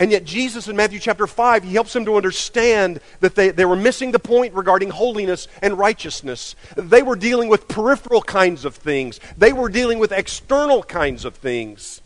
And 0.00 0.12
yet, 0.12 0.24
Jesus 0.24 0.68
in 0.68 0.76
Matthew 0.76 1.00
chapter 1.00 1.26
5, 1.26 1.64
he 1.64 1.74
helps 1.74 1.92
them 1.92 2.04
to 2.04 2.16
understand 2.16 3.00
that 3.18 3.34
they, 3.34 3.50
they 3.50 3.64
were 3.64 3.74
missing 3.74 4.12
the 4.12 4.20
point 4.20 4.54
regarding 4.54 4.90
holiness 4.90 5.48
and 5.60 5.76
righteousness. 5.76 6.54
They 6.76 7.02
were 7.02 7.16
dealing 7.16 7.48
with 7.48 7.66
peripheral 7.66 8.22
kinds 8.22 8.64
of 8.64 8.76
things, 8.76 9.18
they 9.36 9.52
were 9.52 9.68
dealing 9.68 9.98
with 9.98 10.12
external 10.12 10.82
kinds 10.82 11.24
of 11.24 11.34
things. 11.34 12.00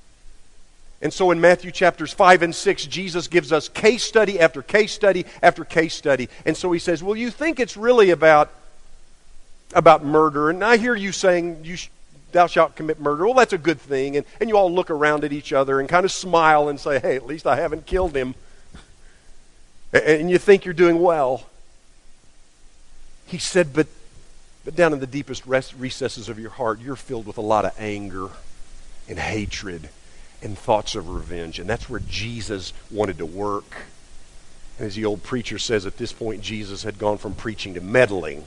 And 1.03 1.13
so 1.13 1.33
in 1.33 1.41
Matthew 1.41 1.73
chapters 1.73 2.13
5 2.13 2.43
and 2.43 2.55
6, 2.55 2.87
Jesus 2.87 3.27
gives 3.27 3.53
us 3.53 3.69
case 3.69 4.05
study 4.05 4.39
after 4.39 4.63
case 4.63 4.93
study 4.93 5.27
after 5.43 5.65
case 5.65 5.95
study. 5.95 6.29
And 6.47 6.57
so 6.57 6.71
he 6.71 6.79
says, 6.79 7.03
Well, 7.03 7.17
you 7.17 7.31
think 7.31 7.59
it's 7.59 7.77
really 7.77 8.11
about, 8.11 8.51
about 9.75 10.05
murder. 10.05 10.49
And 10.49 10.63
I 10.63 10.77
hear 10.77 10.95
you 10.95 11.11
saying 11.11 11.65
you, 11.65 11.77
thou 12.33 12.47
shalt 12.47 12.77
commit 12.77 13.01
murder. 13.01 13.25
Well, 13.25 13.35
that's 13.35 13.53
a 13.53 13.59
good 13.59 13.81
thing. 13.81 14.17
And, 14.17 14.27
and 14.41 14.49
you 14.49 14.57
all 14.57 14.73
look 14.73 14.91
around 14.91 15.25
at 15.25 15.33
each 15.33 15.53
other 15.53 15.81
and 15.81 15.89
kind 15.89 16.05
of 16.05 16.13
smile 16.13 16.69
and 16.69 16.79
say, 16.79 16.99
hey, 16.99 17.17
at 17.17 17.27
least 17.27 17.47
I 17.47 17.57
haven't 17.57 17.87
killed 17.87 18.17
him. 18.17 18.35
and 19.93 20.31
you 20.31 20.39
think 20.39 20.65
you're 20.65 20.75
doing 20.75 21.01
well. 21.01 21.47
He 23.27 23.39
said, 23.39 23.73
but, 23.73 23.87
but 24.65 24.75
down 24.75 24.93
in 24.93 25.01
the 25.01 25.07
deepest 25.07 25.47
recesses 25.47 26.29
of 26.29 26.39
your 26.39 26.51
heart, 26.51 26.81
you're 26.81 26.97
filled 26.97 27.27
with 27.27 27.39
a 27.39 27.43
lot 27.43 27.65
of 27.65 27.73
anger 27.79 28.29
and 29.09 29.19
hatred 29.19 29.89
and 30.43 30.59
thoughts 30.59 30.95
of 30.95 31.09
revenge. 31.09 31.59
And 31.59 31.69
that's 31.69 31.89
where 31.89 32.01
Jesus 32.01 32.73
wanted 32.91 33.19
to 33.19 33.27
work. 33.27 33.75
And 34.79 34.87
as 34.87 34.95
the 34.95 35.05
old 35.05 35.23
preacher 35.23 35.59
says, 35.59 35.87
at 35.87 35.99
this 35.99 36.13
point, 36.13 36.43
Jesus 36.43 36.83
had 36.83 36.99
gone 36.99 37.19
from 37.19 37.35
preaching 37.35 37.75
to 37.75 37.81
meddling 37.81 38.45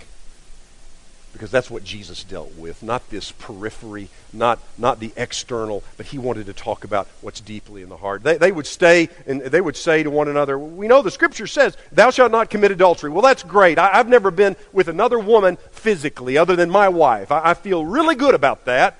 because 1.35 1.51
that's 1.51 1.69
what 1.69 1.83
Jesus 1.83 2.23
dealt 2.23 2.55
with, 2.55 2.81
not 2.81 3.09
this 3.09 3.33
periphery, 3.33 4.07
not, 4.31 4.57
not 4.77 5.01
the 5.01 5.11
external, 5.17 5.83
but 5.97 6.05
he 6.05 6.17
wanted 6.17 6.45
to 6.45 6.53
talk 6.53 6.85
about 6.85 7.09
what's 7.19 7.41
deeply 7.41 7.81
in 7.81 7.89
the 7.89 7.97
heart. 7.97 8.23
They, 8.23 8.37
they 8.37 8.53
would 8.53 8.65
stay 8.65 9.09
and 9.27 9.41
they 9.41 9.59
would 9.59 9.75
say 9.75 10.01
to 10.01 10.09
one 10.09 10.29
another, 10.29 10.57
We 10.57 10.87
know 10.87 11.01
the 11.01 11.11
scripture 11.11 11.45
says, 11.45 11.75
Thou 11.91 12.09
shalt 12.11 12.31
not 12.31 12.49
commit 12.49 12.71
adultery. 12.71 13.09
Well, 13.09 13.21
that's 13.21 13.43
great. 13.43 13.77
I, 13.77 13.97
have 13.97 14.07
never 14.07 14.31
been 14.31 14.55
with 14.71 14.87
another 14.87 15.19
woman 15.19 15.57
physically 15.71 16.37
other 16.37 16.55
than 16.55 16.69
my 16.69 16.87
wife. 16.87 17.33
I, 17.33 17.49
I 17.49 17.53
feel 17.53 17.83
really 17.83 18.15
good 18.15 18.33
about 18.33 18.63
that. 18.63 18.97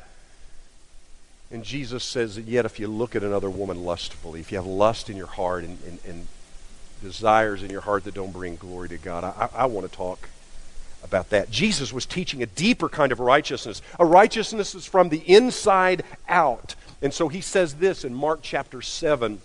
And 1.51 1.63
Jesus 1.63 2.03
says, 2.03 2.37
Yet 2.37 2.65
if 2.65 2.81
you 2.81 2.89
look 2.89 3.15
at 3.15 3.23
another 3.23 3.49
woman 3.49 3.85
lustfully, 3.85 4.41
if 4.41 4.51
you 4.51 4.57
have 4.57 4.67
lust 4.67 5.09
in 5.09 5.15
your 5.15 5.27
heart 5.27 5.63
and, 5.63 5.77
and, 5.87 5.99
and 6.05 6.27
desires 7.01 7.63
in 7.63 7.69
your 7.69 7.81
heart 7.81 8.03
that 8.03 8.13
don't 8.13 8.33
bring 8.33 8.57
glory 8.57 8.89
to 8.89 8.97
God, 8.97 9.23
I, 9.23 9.47
I 9.55 9.65
want 9.67 9.89
to 9.89 9.95
talk 9.95 10.27
about 11.05 11.29
that. 11.29 11.49
Jesus 11.49 11.93
was 11.93 12.05
teaching 12.05 12.43
a 12.43 12.47
deeper 12.47 12.89
kind 12.89 13.11
of 13.11 13.19
righteousness. 13.19 13.81
A 13.99 14.05
righteousness 14.05 14.75
is 14.75 14.85
from 14.85 15.09
the 15.09 15.23
inside 15.25 16.03
out. 16.27 16.75
And 17.01 17.13
so 17.13 17.29
he 17.29 17.41
says 17.41 17.75
this 17.75 18.03
in 18.03 18.13
Mark 18.13 18.39
chapter 18.41 18.81
7 18.81 19.39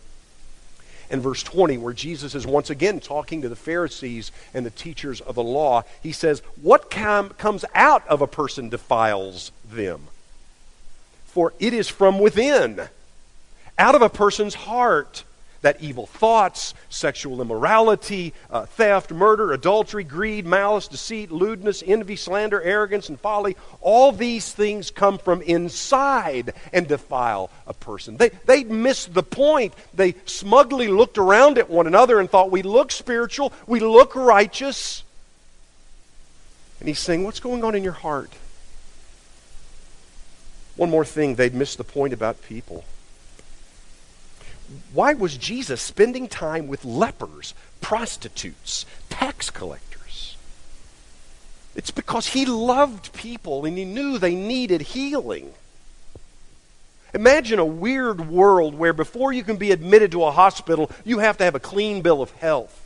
and 1.10 1.22
verse 1.22 1.42
20, 1.42 1.78
where 1.78 1.92
Jesus 1.92 2.34
is 2.34 2.46
once 2.46 2.70
again 2.70 3.00
talking 3.00 3.42
to 3.42 3.48
the 3.48 3.56
Pharisees 3.56 4.30
and 4.54 4.64
the 4.64 4.70
teachers 4.70 5.20
of 5.20 5.34
the 5.34 5.42
law. 5.42 5.82
He 6.02 6.12
says, 6.12 6.40
What 6.60 6.90
com- 6.90 7.30
comes 7.30 7.64
out 7.74 8.06
of 8.08 8.22
a 8.22 8.26
person 8.26 8.68
defiles 8.68 9.52
them. 9.68 10.08
For 11.26 11.52
it 11.58 11.72
is 11.72 11.88
from 11.88 12.18
within, 12.18 12.88
out 13.78 13.94
of 13.94 14.02
a 14.02 14.08
person's 14.08 14.54
heart 14.54 15.24
that 15.62 15.80
evil 15.80 16.06
thoughts, 16.06 16.74
sexual 16.88 17.40
immorality, 17.42 18.32
uh, 18.50 18.64
theft, 18.64 19.12
murder, 19.12 19.52
adultery, 19.52 20.04
greed, 20.04 20.46
malice, 20.46 20.88
deceit, 20.88 21.30
lewdness, 21.30 21.82
envy, 21.86 22.16
slander, 22.16 22.60
arrogance, 22.62 23.08
and 23.08 23.20
folly, 23.20 23.56
all 23.80 24.12
these 24.12 24.52
things 24.52 24.90
come 24.90 25.18
from 25.18 25.42
inside 25.42 26.54
and 26.72 26.88
defile 26.88 27.50
a 27.66 27.74
person. 27.74 28.16
They, 28.16 28.30
they 28.46 28.64
missed 28.64 29.12
the 29.12 29.22
point. 29.22 29.74
They 29.94 30.14
smugly 30.24 30.88
looked 30.88 31.18
around 31.18 31.58
at 31.58 31.68
one 31.68 31.86
another 31.86 32.20
and 32.20 32.30
thought, 32.30 32.50
we 32.50 32.62
look 32.62 32.90
spiritual, 32.90 33.52
we 33.66 33.80
look 33.80 34.14
righteous. 34.14 35.02
And 36.78 36.88
he's 36.88 36.98
saying, 36.98 37.24
what's 37.24 37.40
going 37.40 37.62
on 37.62 37.74
in 37.74 37.84
your 37.84 37.92
heart? 37.92 38.32
One 40.76 40.88
more 40.88 41.04
thing, 41.04 41.34
they'd 41.34 41.52
missed 41.52 41.76
the 41.76 41.84
point 41.84 42.14
about 42.14 42.40
people 42.42 42.84
why 44.92 45.14
was 45.14 45.36
Jesus 45.36 45.80
spending 45.80 46.28
time 46.28 46.66
with 46.66 46.84
lepers, 46.84 47.54
prostitutes, 47.80 48.86
tax 49.08 49.50
collectors? 49.50 50.36
It's 51.74 51.90
because 51.90 52.28
he 52.28 52.46
loved 52.46 53.12
people 53.12 53.64
and 53.64 53.76
he 53.78 53.84
knew 53.84 54.18
they 54.18 54.34
needed 54.34 54.80
healing. 54.82 55.52
Imagine 57.14 57.58
a 57.58 57.64
weird 57.64 58.28
world 58.28 58.74
where 58.74 58.92
before 58.92 59.32
you 59.32 59.42
can 59.42 59.56
be 59.56 59.72
admitted 59.72 60.12
to 60.12 60.24
a 60.24 60.30
hospital, 60.30 60.90
you 61.04 61.18
have 61.18 61.38
to 61.38 61.44
have 61.44 61.54
a 61.54 61.60
clean 61.60 62.02
bill 62.02 62.22
of 62.22 62.30
health. 62.32 62.76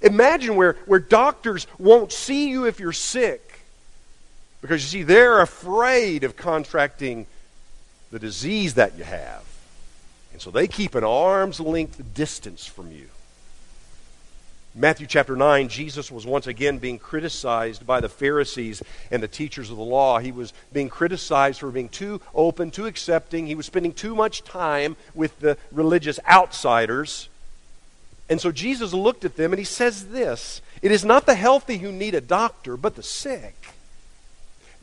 Imagine 0.00 0.56
where, 0.56 0.76
where 0.86 0.98
doctors 0.98 1.66
won't 1.78 2.12
see 2.12 2.48
you 2.48 2.64
if 2.64 2.80
you're 2.80 2.92
sick 2.92 3.50
because 4.62 4.82
you 4.82 5.00
see, 5.00 5.02
they're 5.02 5.40
afraid 5.40 6.24
of 6.24 6.36
contracting 6.36 7.26
the 8.10 8.18
disease 8.18 8.74
that 8.74 8.96
you 8.96 9.04
have. 9.04 9.42
And 10.40 10.44
so 10.44 10.50
they 10.50 10.68
keep 10.68 10.94
an 10.94 11.04
arm's 11.04 11.60
length 11.60 12.02
distance 12.14 12.64
from 12.64 12.90
you. 12.90 13.08
Matthew 14.74 15.06
chapter 15.06 15.36
9, 15.36 15.68
Jesus 15.68 16.10
was 16.10 16.24
once 16.24 16.46
again 16.46 16.78
being 16.78 16.98
criticized 16.98 17.86
by 17.86 18.00
the 18.00 18.08
Pharisees 18.08 18.82
and 19.10 19.22
the 19.22 19.28
teachers 19.28 19.70
of 19.70 19.76
the 19.76 19.82
law. 19.82 20.18
He 20.18 20.32
was 20.32 20.54
being 20.72 20.88
criticized 20.88 21.60
for 21.60 21.70
being 21.70 21.90
too 21.90 22.22
open, 22.34 22.70
too 22.70 22.86
accepting. 22.86 23.48
He 23.48 23.54
was 23.54 23.66
spending 23.66 23.92
too 23.92 24.14
much 24.14 24.42
time 24.42 24.96
with 25.14 25.38
the 25.40 25.58
religious 25.70 26.18
outsiders. 26.26 27.28
And 28.30 28.40
so 28.40 28.50
Jesus 28.50 28.94
looked 28.94 29.26
at 29.26 29.36
them 29.36 29.52
and 29.52 29.58
he 29.58 29.66
says 29.66 30.06
this 30.06 30.62
It 30.80 30.90
is 30.90 31.04
not 31.04 31.26
the 31.26 31.34
healthy 31.34 31.76
who 31.76 31.92
need 31.92 32.14
a 32.14 32.20
doctor, 32.22 32.78
but 32.78 32.96
the 32.96 33.02
sick. 33.02 33.74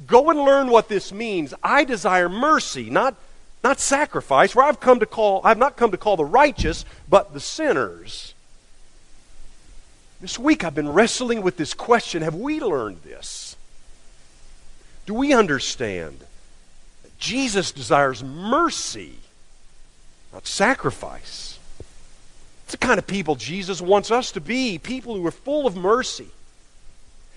Go 0.06 0.30
and 0.30 0.38
learn 0.38 0.70
what 0.70 0.88
this 0.88 1.12
means. 1.12 1.56
I 1.64 1.84
desire 1.84 2.30
mercy, 2.30 2.92
not, 2.92 3.16
not 3.68 3.82
sacrifice, 3.82 4.56
where 4.56 4.66
I've 4.66 4.80
come 4.80 5.02
to 5.02 5.06
call, 5.06 5.42
I've 5.44 5.58
not 5.58 5.76
come 5.76 5.92
to 5.92 5.98
call 5.98 6.16
the 6.16 6.24
righteous, 6.24 6.86
but 7.10 7.34
the 7.34 7.42
sinners. 7.42 8.34
This 10.22 10.40
week 10.40 10.64
I've 10.64 10.74
been 10.74 10.94
wrestling 10.94 11.42
with 11.42 11.58
this 11.58 11.74
question 11.74 12.22
have 12.22 12.34
we 12.34 12.62
learned 12.62 13.04
this? 13.04 13.58
Do 15.06 15.14
we 15.14 15.34
understand 15.34 16.20
that 17.04 17.20
Jesus 17.20 17.74
desires 17.74 18.24
mercy, 18.24 19.16
not 20.32 20.48
sacrifice? 20.48 21.60
It's 22.64 22.72
the 22.72 22.78
kind 22.78 23.00
of 23.00 23.06
people 23.06 23.36
Jesus 23.36 23.82
wants 23.82 24.12
us 24.12 24.32
to 24.32 24.40
be 24.40 24.78
people 24.78 25.14
who 25.14 25.28
are 25.28 25.32
full 25.32 25.68
of 25.68 25.76
mercy. 25.76 26.30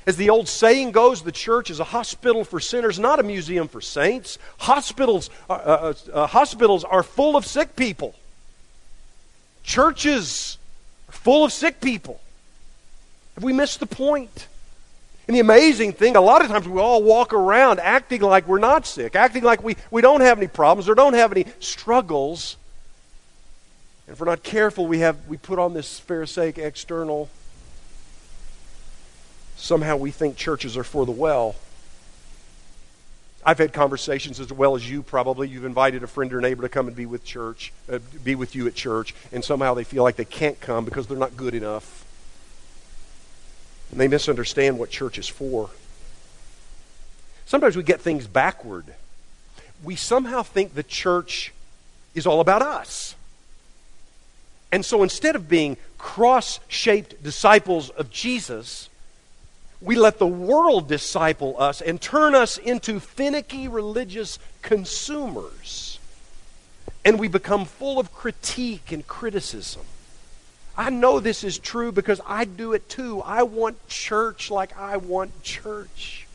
As 0.06 0.16
the 0.16 0.30
old 0.30 0.48
saying 0.48 0.92
goes, 0.92 1.22
the 1.22 1.32
church 1.32 1.70
is 1.70 1.78
a 1.78 1.84
hospital 1.84 2.44
for 2.44 2.58
sinners, 2.58 2.98
not 2.98 3.20
a 3.20 3.22
museum 3.22 3.68
for 3.68 3.80
saints. 3.80 4.38
Hospitals, 4.58 5.28
uh, 5.48 5.52
uh, 5.52 5.94
uh, 6.12 6.26
hospitals 6.26 6.84
are 6.84 7.02
full 7.02 7.36
of 7.36 7.44
sick 7.44 7.76
people. 7.76 8.14
Churches 9.62 10.56
are 11.08 11.12
full 11.12 11.44
of 11.44 11.52
sick 11.52 11.80
people. 11.80 12.20
Have 13.34 13.44
we 13.44 13.52
missed 13.52 13.80
the 13.80 13.86
point? 13.86 14.48
And 15.28 15.36
the 15.36 15.40
amazing 15.40 15.92
thing, 15.92 16.16
a 16.16 16.20
lot 16.20 16.42
of 16.42 16.50
times 16.50 16.66
we 16.66 16.80
all 16.80 17.02
walk 17.02 17.32
around 17.32 17.78
acting 17.78 18.22
like 18.22 18.48
we're 18.48 18.58
not 18.58 18.86
sick, 18.86 19.14
acting 19.14 19.44
like 19.44 19.62
we, 19.62 19.76
we 19.90 20.02
don't 20.02 20.22
have 20.22 20.38
any 20.38 20.48
problems 20.48 20.88
or 20.88 20.94
don't 20.94 21.14
have 21.14 21.30
any 21.30 21.46
struggles. 21.60 22.56
And 24.06 24.14
if 24.14 24.20
we're 24.20 24.26
not 24.26 24.42
careful, 24.42 24.86
we, 24.86 25.00
have, 25.00 25.16
we 25.28 25.36
put 25.36 25.58
on 25.58 25.72
this 25.72 26.00
Pharisaic 26.00 26.58
external. 26.58 27.28
Somehow 29.60 29.96
we 29.96 30.10
think 30.10 30.36
churches 30.36 30.76
are 30.78 30.84
for 30.84 31.04
the 31.04 31.12
well. 31.12 31.54
I've 33.44 33.58
had 33.58 33.74
conversations 33.74 34.40
as 34.40 34.50
well 34.50 34.74
as 34.74 34.90
you 34.90 35.02
probably. 35.02 35.48
You've 35.48 35.66
invited 35.66 36.02
a 36.02 36.06
friend 36.06 36.32
or 36.32 36.40
neighbor 36.40 36.62
to 36.62 36.68
come 36.68 36.86
and 36.88 36.96
be 36.96 37.06
with 37.06 37.24
church, 37.24 37.72
uh, 37.90 37.98
be 38.24 38.34
with 38.34 38.54
you 38.54 38.66
at 38.66 38.74
church, 38.74 39.14
and 39.32 39.44
somehow 39.44 39.74
they 39.74 39.84
feel 39.84 40.02
like 40.02 40.16
they 40.16 40.24
can't 40.24 40.58
come 40.60 40.84
because 40.84 41.06
they're 41.06 41.18
not 41.18 41.36
good 41.36 41.54
enough. 41.54 42.06
And 43.90 44.00
they 44.00 44.08
misunderstand 44.08 44.78
what 44.78 44.90
church 44.90 45.18
is 45.18 45.28
for. 45.28 45.70
Sometimes 47.44 47.76
we 47.76 47.82
get 47.82 48.00
things 48.00 48.26
backward. 48.26 48.86
We 49.84 49.94
somehow 49.94 50.42
think 50.42 50.74
the 50.74 50.82
church 50.82 51.52
is 52.14 52.26
all 52.26 52.40
about 52.40 52.62
us. 52.62 53.14
And 54.72 54.84
so 54.84 55.02
instead 55.02 55.36
of 55.36 55.48
being 55.48 55.76
cross 55.98 56.60
shaped 56.68 57.22
disciples 57.22 57.90
of 57.90 58.10
Jesus, 58.10 58.89
we 59.80 59.96
let 59.96 60.18
the 60.18 60.26
world 60.26 60.88
disciple 60.88 61.56
us 61.58 61.80
and 61.80 62.00
turn 62.00 62.34
us 62.34 62.58
into 62.58 63.00
finicky 63.00 63.66
religious 63.66 64.38
consumers. 64.62 65.98
And 67.04 67.18
we 67.18 67.28
become 67.28 67.64
full 67.64 67.98
of 67.98 68.12
critique 68.12 68.92
and 68.92 69.06
criticism. 69.06 69.82
I 70.76 70.90
know 70.90 71.18
this 71.18 71.44
is 71.44 71.58
true 71.58 71.92
because 71.92 72.20
I 72.26 72.44
do 72.44 72.74
it 72.74 72.88
too. 72.88 73.22
I 73.22 73.42
want 73.42 73.88
church 73.88 74.50
like 74.50 74.78
I 74.78 74.98
want 74.98 75.42
church. 75.42 76.26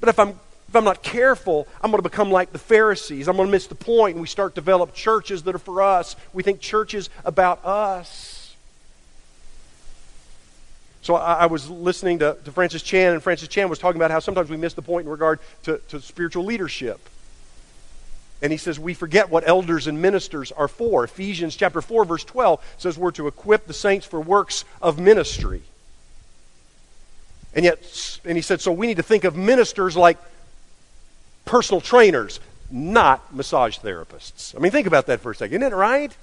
But 0.00 0.08
if 0.08 0.18
I'm 0.18 0.38
if 0.68 0.76
I'm 0.76 0.84
not 0.84 1.02
careful, 1.02 1.66
I'm 1.80 1.90
going 1.90 2.02
to 2.02 2.08
become 2.08 2.30
like 2.30 2.52
the 2.52 2.58
Pharisees. 2.58 3.26
I'm 3.26 3.36
going 3.36 3.48
to 3.48 3.52
miss 3.52 3.68
the 3.68 3.74
point, 3.74 4.16
and 4.16 4.20
we 4.20 4.28
start 4.28 4.54
develop 4.54 4.94
churches 4.94 5.44
that 5.44 5.54
are 5.54 5.58
for 5.58 5.80
us. 5.80 6.14
We 6.34 6.42
think 6.42 6.60
churches 6.60 7.08
about 7.24 7.64
us. 7.64 8.37
So 11.08 11.14
I, 11.14 11.32
I 11.32 11.46
was 11.46 11.70
listening 11.70 12.18
to, 12.18 12.36
to 12.44 12.52
Francis 12.52 12.82
Chan, 12.82 13.14
and 13.14 13.22
Francis 13.22 13.48
Chan 13.48 13.70
was 13.70 13.78
talking 13.78 13.98
about 13.98 14.10
how 14.10 14.18
sometimes 14.18 14.50
we 14.50 14.58
miss 14.58 14.74
the 14.74 14.82
point 14.82 15.06
in 15.06 15.10
regard 15.10 15.38
to, 15.62 15.78
to 15.88 16.02
spiritual 16.02 16.44
leadership. 16.44 17.00
And 18.42 18.52
he 18.52 18.58
says, 18.58 18.78
we 18.78 18.92
forget 18.92 19.30
what 19.30 19.48
elders 19.48 19.86
and 19.86 20.02
ministers 20.02 20.52
are 20.52 20.68
for. 20.68 21.04
Ephesians 21.04 21.56
chapter 21.56 21.80
4, 21.80 22.04
verse 22.04 22.24
12 22.24 22.62
says 22.76 22.98
we're 22.98 23.12
to 23.12 23.26
equip 23.26 23.66
the 23.66 23.72
saints 23.72 24.04
for 24.04 24.20
works 24.20 24.66
of 24.82 24.98
ministry. 24.98 25.62
And 27.54 27.64
yet, 27.64 28.20
and 28.26 28.36
he 28.36 28.42
said, 28.42 28.60
so 28.60 28.70
we 28.70 28.86
need 28.86 28.98
to 28.98 29.02
think 29.02 29.24
of 29.24 29.34
ministers 29.34 29.96
like 29.96 30.18
personal 31.46 31.80
trainers, 31.80 32.38
not 32.70 33.34
massage 33.34 33.78
therapists. 33.78 34.54
I 34.54 34.58
mean, 34.58 34.72
think 34.72 34.86
about 34.86 35.06
that 35.06 35.20
for 35.20 35.30
a 35.30 35.34
second. 35.34 35.62
Isn't 35.62 35.72
it 35.72 35.74
right? 35.74 36.14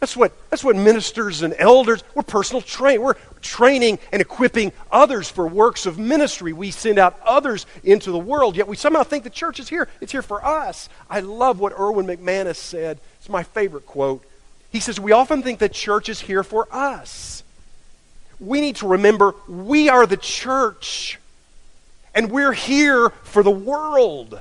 That's 0.00 0.16
what, 0.16 0.32
that's 0.50 0.62
what 0.62 0.76
ministers 0.76 1.42
and 1.42 1.54
elders, 1.58 2.04
we're 2.14 2.22
personal 2.22 2.60
train. 2.60 3.00
We're 3.00 3.14
training 3.40 3.98
and 4.12 4.20
equipping 4.20 4.72
others 4.90 5.30
for 5.30 5.46
works 5.48 5.86
of 5.86 5.98
ministry. 5.98 6.52
We 6.52 6.70
send 6.70 6.98
out 6.98 7.18
others 7.24 7.64
into 7.82 8.10
the 8.10 8.18
world, 8.18 8.56
yet 8.56 8.68
we 8.68 8.76
somehow 8.76 9.04
think 9.04 9.24
the 9.24 9.30
church 9.30 9.58
is 9.58 9.68
here. 9.68 9.88
It's 10.02 10.12
here 10.12 10.22
for 10.22 10.44
us. 10.44 10.90
I 11.08 11.20
love 11.20 11.60
what 11.60 11.72
Erwin 11.78 12.06
McManus 12.06 12.56
said. 12.56 12.98
It's 13.18 13.30
my 13.30 13.42
favorite 13.42 13.86
quote. 13.86 14.22
He 14.70 14.80
says, 14.80 15.00
We 15.00 15.12
often 15.12 15.42
think 15.42 15.58
the 15.58 15.68
church 15.68 16.10
is 16.10 16.20
here 16.20 16.42
for 16.42 16.68
us. 16.70 17.42
We 18.38 18.60
need 18.60 18.76
to 18.76 18.88
remember 18.88 19.34
we 19.48 19.88
are 19.88 20.06
the 20.06 20.18
church, 20.18 21.18
and 22.14 22.30
we're 22.30 22.52
here 22.52 23.08
for 23.22 23.42
the 23.42 23.50
world. 23.50 24.38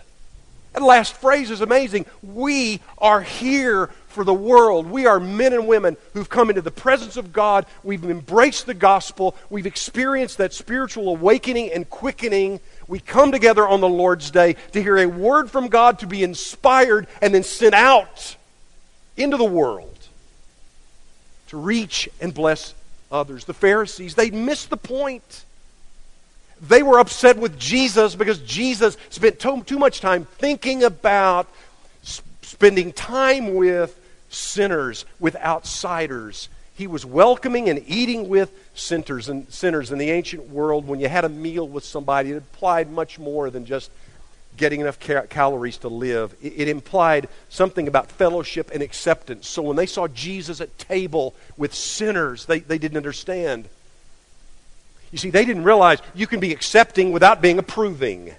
That 0.74 0.82
last 0.82 1.14
phrase 1.14 1.52
is 1.52 1.62
amazing. 1.62 2.06
We 2.22 2.82
are 2.98 3.22
here 3.22 3.90
for 4.16 4.24
the 4.24 4.34
world. 4.34 4.88
We 4.88 5.06
are 5.06 5.20
men 5.20 5.54
and 5.54 5.68
women 5.68 5.98
who've 6.14 6.30
come 6.30 6.50
into 6.50 6.62
the 6.62 6.72
presence 6.72 7.18
of 7.18 7.34
God. 7.34 7.66
We've 7.84 8.04
embraced 8.04 8.66
the 8.66 8.74
gospel. 8.74 9.36
We've 9.50 9.68
experienced 9.68 10.40
that 10.40 10.54
spiritual 10.54 11.10
awakening 11.10 11.72
and 11.72 11.88
quickening. 11.88 12.62
We 12.88 13.00
come 13.00 13.32
together 13.32 13.68
on 13.68 13.82
the 13.82 13.90
Lord's 13.90 14.32
Day 14.32 14.56
to 14.72 14.82
hear 14.82 14.98
a 14.98 15.06
word 15.06 15.52
from 15.52 15.68
God, 15.68 16.00
to 16.00 16.08
be 16.08 16.24
inspired, 16.24 17.08
and 17.22 17.36
then 17.36 17.44
sent 17.44 17.76
out 17.76 18.36
into 19.18 19.38
the 19.38 19.44
world 19.44 19.92
to 21.48 21.58
reach 21.58 22.10
and 22.22 22.34
bless 22.34 22.74
others. 23.12 23.46
The 23.46 23.54
Pharisees, 23.54 24.16
they 24.16 24.32
missed 24.32 24.70
the 24.70 24.78
point. 24.78 25.44
They 26.62 26.84
were 26.84 27.00
upset 27.00 27.38
with 27.38 27.60
Jesus 27.60 28.16
because 28.16 28.40
Jesus 28.40 28.98
spent 29.10 29.40
too, 29.40 29.78
much 29.78 30.00
time 30.00 30.26
thinking 30.38 30.84
about, 30.84 31.48
spending 32.42 32.94
time 32.94 33.56
with 33.56 34.00
sinners, 34.36 35.06
with 35.20 35.36
outsiders. 35.38 36.50
He 36.76 36.88
was 36.88 37.06
welcoming 37.06 37.70
and 37.70 37.84
eating 37.88 38.28
with 38.28 38.52
sinners 38.76 39.30
and 39.30 39.52
sinners 39.52 39.92
in 39.92 39.98
the 39.98 40.12
ancient 40.12 40.50
world. 40.50 40.88
When 40.88 41.00
you 41.00 41.08
had 41.08 41.24
a 41.24 41.30
meal 41.30 41.68
with 41.68 41.86
somebody, 41.86 42.32
it 42.32 42.36
implied 42.36 42.92
much 42.92 43.18
more 43.18 43.50
than 43.50 43.66
just 43.66 43.90
getting 44.58 44.82
enough 44.82 45.00
cal- 45.00 45.28
calories 45.28 45.78
to 45.80 45.88
live. 45.88 46.36
It, 46.42 46.54
it 46.58 46.68
implied 46.68 47.30
something 47.50 47.88
about 47.88 48.12
fellowship 48.12 48.72
and 48.74 48.84
acceptance. 48.84 49.48
So 49.48 49.62
when 49.62 49.78
they 49.78 49.86
saw 49.86 50.08
Jesus 50.08 50.60
at 50.62 50.78
table 50.78 51.34
with 51.58 51.74
sinners, 51.74 52.46
they, 52.46 52.60
they 52.60 52.78
didn't 52.78 52.98
understand. 52.98 53.70
You 55.12 55.18
see, 55.18 55.30
they 55.30 55.46
didn't 55.46 55.64
realize 55.64 56.00
you 56.14 56.28
can 56.28 56.40
be 56.40 56.52
accepting 56.52 57.12
without 57.12 57.42
being 57.42 57.58
approving. 57.58 58.36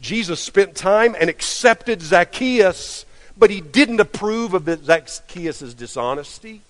Jesus 0.00 0.40
spent 0.40 0.74
time 0.74 1.14
and 1.18 1.28
accepted 1.28 2.00
Zacchaeus 2.00 3.04
but 3.38 3.50
he 3.50 3.60
didn't 3.60 4.00
approve 4.00 4.54
of 4.54 4.84
Zacchaeus' 4.84 5.74
dishonesty. 5.74 6.62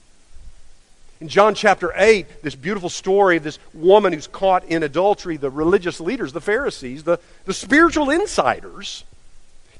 In 1.21 1.29
John 1.29 1.55
chapter 1.55 1.93
8, 1.97 2.43
this 2.43 2.55
beautiful 2.55 2.89
story 2.89 3.39
of 3.39 3.43
this 3.43 3.59
woman 3.75 4.13
who's 4.13 4.29
caught 4.29 4.65
in 4.65 4.83
adultery, 4.83 5.37
the 5.37 5.51
religious 5.51 6.01
leaders, 6.01 6.33
the 6.33 6.41
Pharisees, 6.41 7.03
the, 7.03 7.19
the 7.45 7.55
spiritual 7.55 8.11
insiders, 8.11 9.03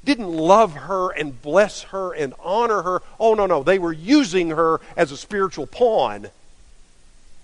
didn't 0.03 0.29
love 0.29 0.73
her 0.73 1.11
and 1.11 1.41
bless 1.41 1.83
her 1.83 2.13
and 2.13 2.33
honor 2.39 2.81
her. 2.81 3.01
Oh, 3.19 3.35
no, 3.35 3.45
no. 3.45 3.63
They 3.63 3.79
were 3.79 3.93
using 3.93 4.49
her 4.49 4.81
as 4.97 5.11
a 5.11 5.17
spiritual 5.17 5.65
pawn. 5.65 6.27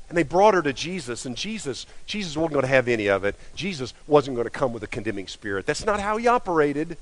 And 0.10 0.18
they 0.18 0.24
brought 0.24 0.54
her 0.54 0.62
to 0.62 0.74
Jesus, 0.74 1.26
and 1.26 1.36
Jesus, 1.36 1.86
Jesus 2.06 2.38
wasn't 2.38 2.54
going 2.54 2.64
to 2.64 2.70
have 2.70 2.88
any 2.88 3.08
of 3.08 3.24
it. 3.24 3.36
Jesus 3.56 3.94
wasn't 4.08 4.36
going 4.36 4.46
to 4.46 4.52
come 4.52 4.72
with 4.72 4.84
a 4.84 4.88
condemning 4.88 5.28
spirit. 5.28 5.66
That's 5.66 5.86
not 5.86 6.00
how 6.00 6.18
he 6.18 6.28
operated. 6.28 6.98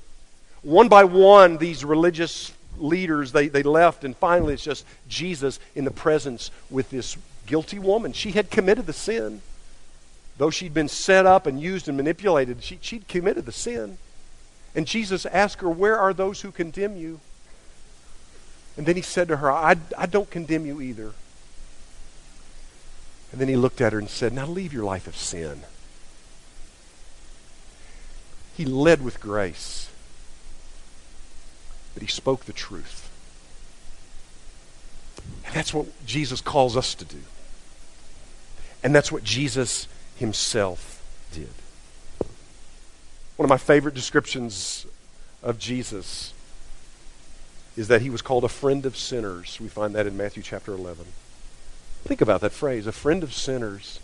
One 0.64 0.88
by 0.88 1.04
one, 1.04 1.58
these 1.58 1.84
religious 1.84 2.50
leaders, 2.78 3.32
they, 3.32 3.48
they 3.48 3.62
left, 3.62 4.02
and 4.02 4.16
finally 4.16 4.54
it's 4.54 4.64
just 4.64 4.86
Jesus 5.06 5.60
in 5.74 5.84
the 5.84 5.90
presence 5.90 6.50
with 6.70 6.90
this 6.90 7.16
guilty 7.46 7.78
woman. 7.78 8.14
She 8.14 8.32
had 8.32 8.50
committed 8.50 8.86
the 8.86 8.94
sin. 8.94 9.42
Though 10.38 10.50
she'd 10.50 10.74
been 10.74 10.88
set 10.88 11.26
up 11.26 11.46
and 11.46 11.60
used 11.60 11.86
and 11.86 11.96
manipulated, 11.96 12.62
she, 12.62 12.78
she'd 12.80 13.06
committed 13.06 13.46
the 13.46 13.52
sin. 13.52 13.98
And 14.74 14.86
Jesus 14.86 15.26
asked 15.26 15.60
her, 15.60 15.68
Where 15.68 15.98
are 15.98 16.12
those 16.12 16.40
who 16.40 16.50
condemn 16.50 16.96
you? 16.96 17.20
And 18.76 18.86
then 18.86 18.96
he 18.96 19.02
said 19.02 19.28
to 19.28 19.36
her, 19.36 19.52
I, 19.52 19.76
I 19.96 20.06
don't 20.06 20.30
condemn 20.30 20.66
you 20.66 20.80
either. 20.80 21.12
And 23.30 23.40
then 23.40 23.48
he 23.48 23.54
looked 23.54 23.80
at 23.80 23.92
her 23.92 23.98
and 23.98 24.08
said, 24.08 24.32
Now 24.32 24.46
leave 24.46 24.72
your 24.72 24.84
life 24.84 25.06
of 25.06 25.14
sin. 25.14 25.60
He 28.56 28.64
led 28.64 29.04
with 29.04 29.20
grace 29.20 29.90
but 31.94 32.02
he 32.02 32.08
spoke 32.08 32.44
the 32.44 32.52
truth. 32.52 33.10
And 35.46 35.54
that's 35.54 35.72
what 35.72 35.86
Jesus 36.04 36.40
calls 36.40 36.76
us 36.76 36.94
to 36.96 37.04
do. 37.04 37.20
And 38.82 38.94
that's 38.94 39.10
what 39.10 39.24
Jesus 39.24 39.88
himself 40.16 41.02
did. 41.32 41.48
One 43.36 43.44
of 43.44 43.50
my 43.50 43.56
favorite 43.56 43.94
descriptions 43.94 44.86
of 45.42 45.58
Jesus 45.58 46.32
is 47.76 47.88
that 47.88 48.02
he 48.02 48.10
was 48.10 48.22
called 48.22 48.44
a 48.44 48.48
friend 48.48 48.86
of 48.86 48.96
sinners. 48.96 49.58
We 49.60 49.68
find 49.68 49.94
that 49.94 50.06
in 50.06 50.16
Matthew 50.16 50.42
chapter 50.42 50.72
11. 50.72 51.06
Think 52.04 52.20
about 52.20 52.40
that 52.42 52.52
phrase, 52.52 52.86
a 52.86 52.92
friend 52.92 53.22
of 53.22 53.32
sinners. 53.32 53.98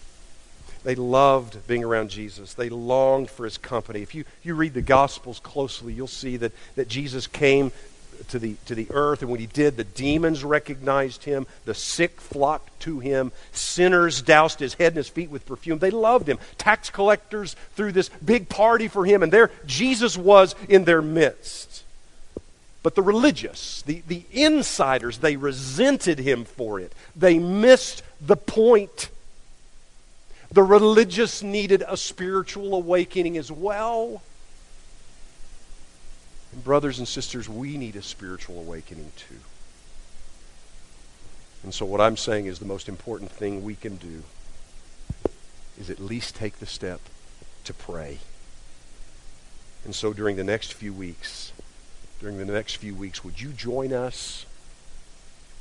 They 0.82 0.94
loved 0.94 1.66
being 1.66 1.84
around 1.84 2.10
Jesus. 2.10 2.54
They 2.54 2.70
longed 2.70 3.30
for 3.30 3.44
his 3.44 3.58
company. 3.58 4.00
If 4.00 4.14
you, 4.14 4.24
you 4.42 4.54
read 4.54 4.74
the 4.74 4.82
Gospels 4.82 5.38
closely, 5.38 5.92
you'll 5.92 6.06
see 6.06 6.36
that, 6.38 6.52
that 6.76 6.88
Jesus 6.88 7.26
came 7.26 7.70
to 8.28 8.38
the, 8.38 8.56
to 8.66 8.74
the 8.74 8.86
earth, 8.90 9.22
and 9.22 9.30
when 9.30 9.40
he 9.40 9.46
did, 9.46 9.76
the 9.76 9.84
demons 9.84 10.44
recognized 10.44 11.24
him, 11.24 11.46
the 11.64 11.74
sick 11.74 12.20
flocked 12.20 12.80
to 12.80 13.00
him, 13.00 13.32
sinners 13.52 14.22
doused 14.22 14.60
his 14.60 14.74
head 14.74 14.88
and 14.88 14.98
his 14.98 15.08
feet 15.08 15.30
with 15.30 15.46
perfume. 15.46 15.78
They 15.78 15.90
loved 15.90 16.28
him. 16.28 16.38
Tax 16.58 16.90
collectors 16.90 17.56
threw 17.74 17.92
this 17.92 18.08
big 18.24 18.48
party 18.48 18.88
for 18.88 19.04
him, 19.04 19.22
and 19.22 19.32
there 19.32 19.50
Jesus 19.66 20.16
was 20.16 20.54
in 20.68 20.84
their 20.84 21.02
midst. 21.02 21.84
But 22.82 22.94
the 22.94 23.02
religious, 23.02 23.82
the, 23.82 24.02
the 24.08 24.24
insiders, 24.32 25.18
they 25.18 25.36
resented 25.36 26.18
him 26.18 26.44
for 26.44 26.80
it. 26.80 26.92
They 27.14 27.38
missed 27.38 28.02
the 28.20 28.36
point. 28.36 29.10
The 30.52 30.62
religious 30.62 31.42
needed 31.42 31.84
a 31.86 31.96
spiritual 31.96 32.74
awakening 32.74 33.36
as 33.36 33.52
well. 33.52 34.22
And 36.52 36.64
brothers 36.64 36.98
and 36.98 37.06
sisters, 37.06 37.48
we 37.48 37.76
need 37.76 37.94
a 37.94 38.02
spiritual 38.02 38.58
awakening 38.58 39.12
too. 39.16 39.36
And 41.62 41.72
so, 41.72 41.84
what 41.84 42.00
I'm 42.00 42.16
saying 42.16 42.46
is 42.46 42.58
the 42.58 42.64
most 42.64 42.88
important 42.88 43.30
thing 43.30 43.62
we 43.62 43.76
can 43.76 43.96
do 43.96 44.24
is 45.78 45.88
at 45.88 46.00
least 46.00 46.34
take 46.34 46.58
the 46.58 46.66
step 46.66 47.00
to 47.64 47.74
pray. 47.74 48.18
And 49.84 49.94
so, 49.94 50.12
during 50.12 50.36
the 50.36 50.44
next 50.44 50.72
few 50.72 50.92
weeks, 50.92 51.52
during 52.18 52.38
the 52.38 52.44
next 52.44 52.76
few 52.76 52.94
weeks, 52.94 53.22
would 53.22 53.40
you 53.40 53.50
join 53.50 53.92
us 53.92 54.46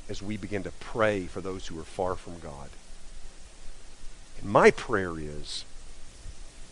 as 0.08 0.20
we 0.20 0.36
begin 0.36 0.64
to 0.64 0.72
pray 0.72 1.26
for 1.26 1.40
those 1.40 1.68
who 1.68 1.78
are 1.78 1.84
far 1.84 2.16
from 2.16 2.40
God? 2.40 2.70
And 4.40 4.50
my 4.50 4.70
prayer 4.70 5.18
is 5.18 5.64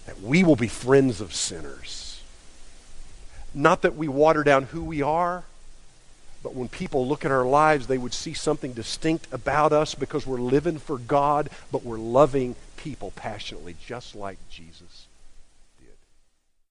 that 0.07 0.21
we 0.21 0.43
will 0.43 0.57
be 0.57 0.69
friends 0.69 1.21
of 1.21 1.35
sinners 1.35 2.09
not 3.55 3.83
that 3.83 3.97
we 3.97 4.09
water 4.09 4.45
down 4.45 4.65
who 4.65 4.85
we 4.85 5.03
are, 5.03 5.45
but 6.43 6.55
when 6.55 6.69
people 6.69 7.07
look 7.07 7.25
at 7.25 7.33
our 7.33 7.45
lives, 7.45 7.87
they 7.87 7.99
would 7.99 8.15
see 8.15 8.33
something 8.33 8.73
distinct 8.73 9.27
about 9.33 9.73
us 9.73 9.95
because 9.95 10.27
we're 10.27 10.39
living 10.39 10.79
for 10.79 10.99
God, 10.99 11.51
but 11.73 11.83
we're 11.83 11.99
loving 11.99 12.55
people 12.77 13.13
passionately, 13.17 13.75
just 13.85 14.15
like 14.15 14.39
Jesus. 14.49 15.08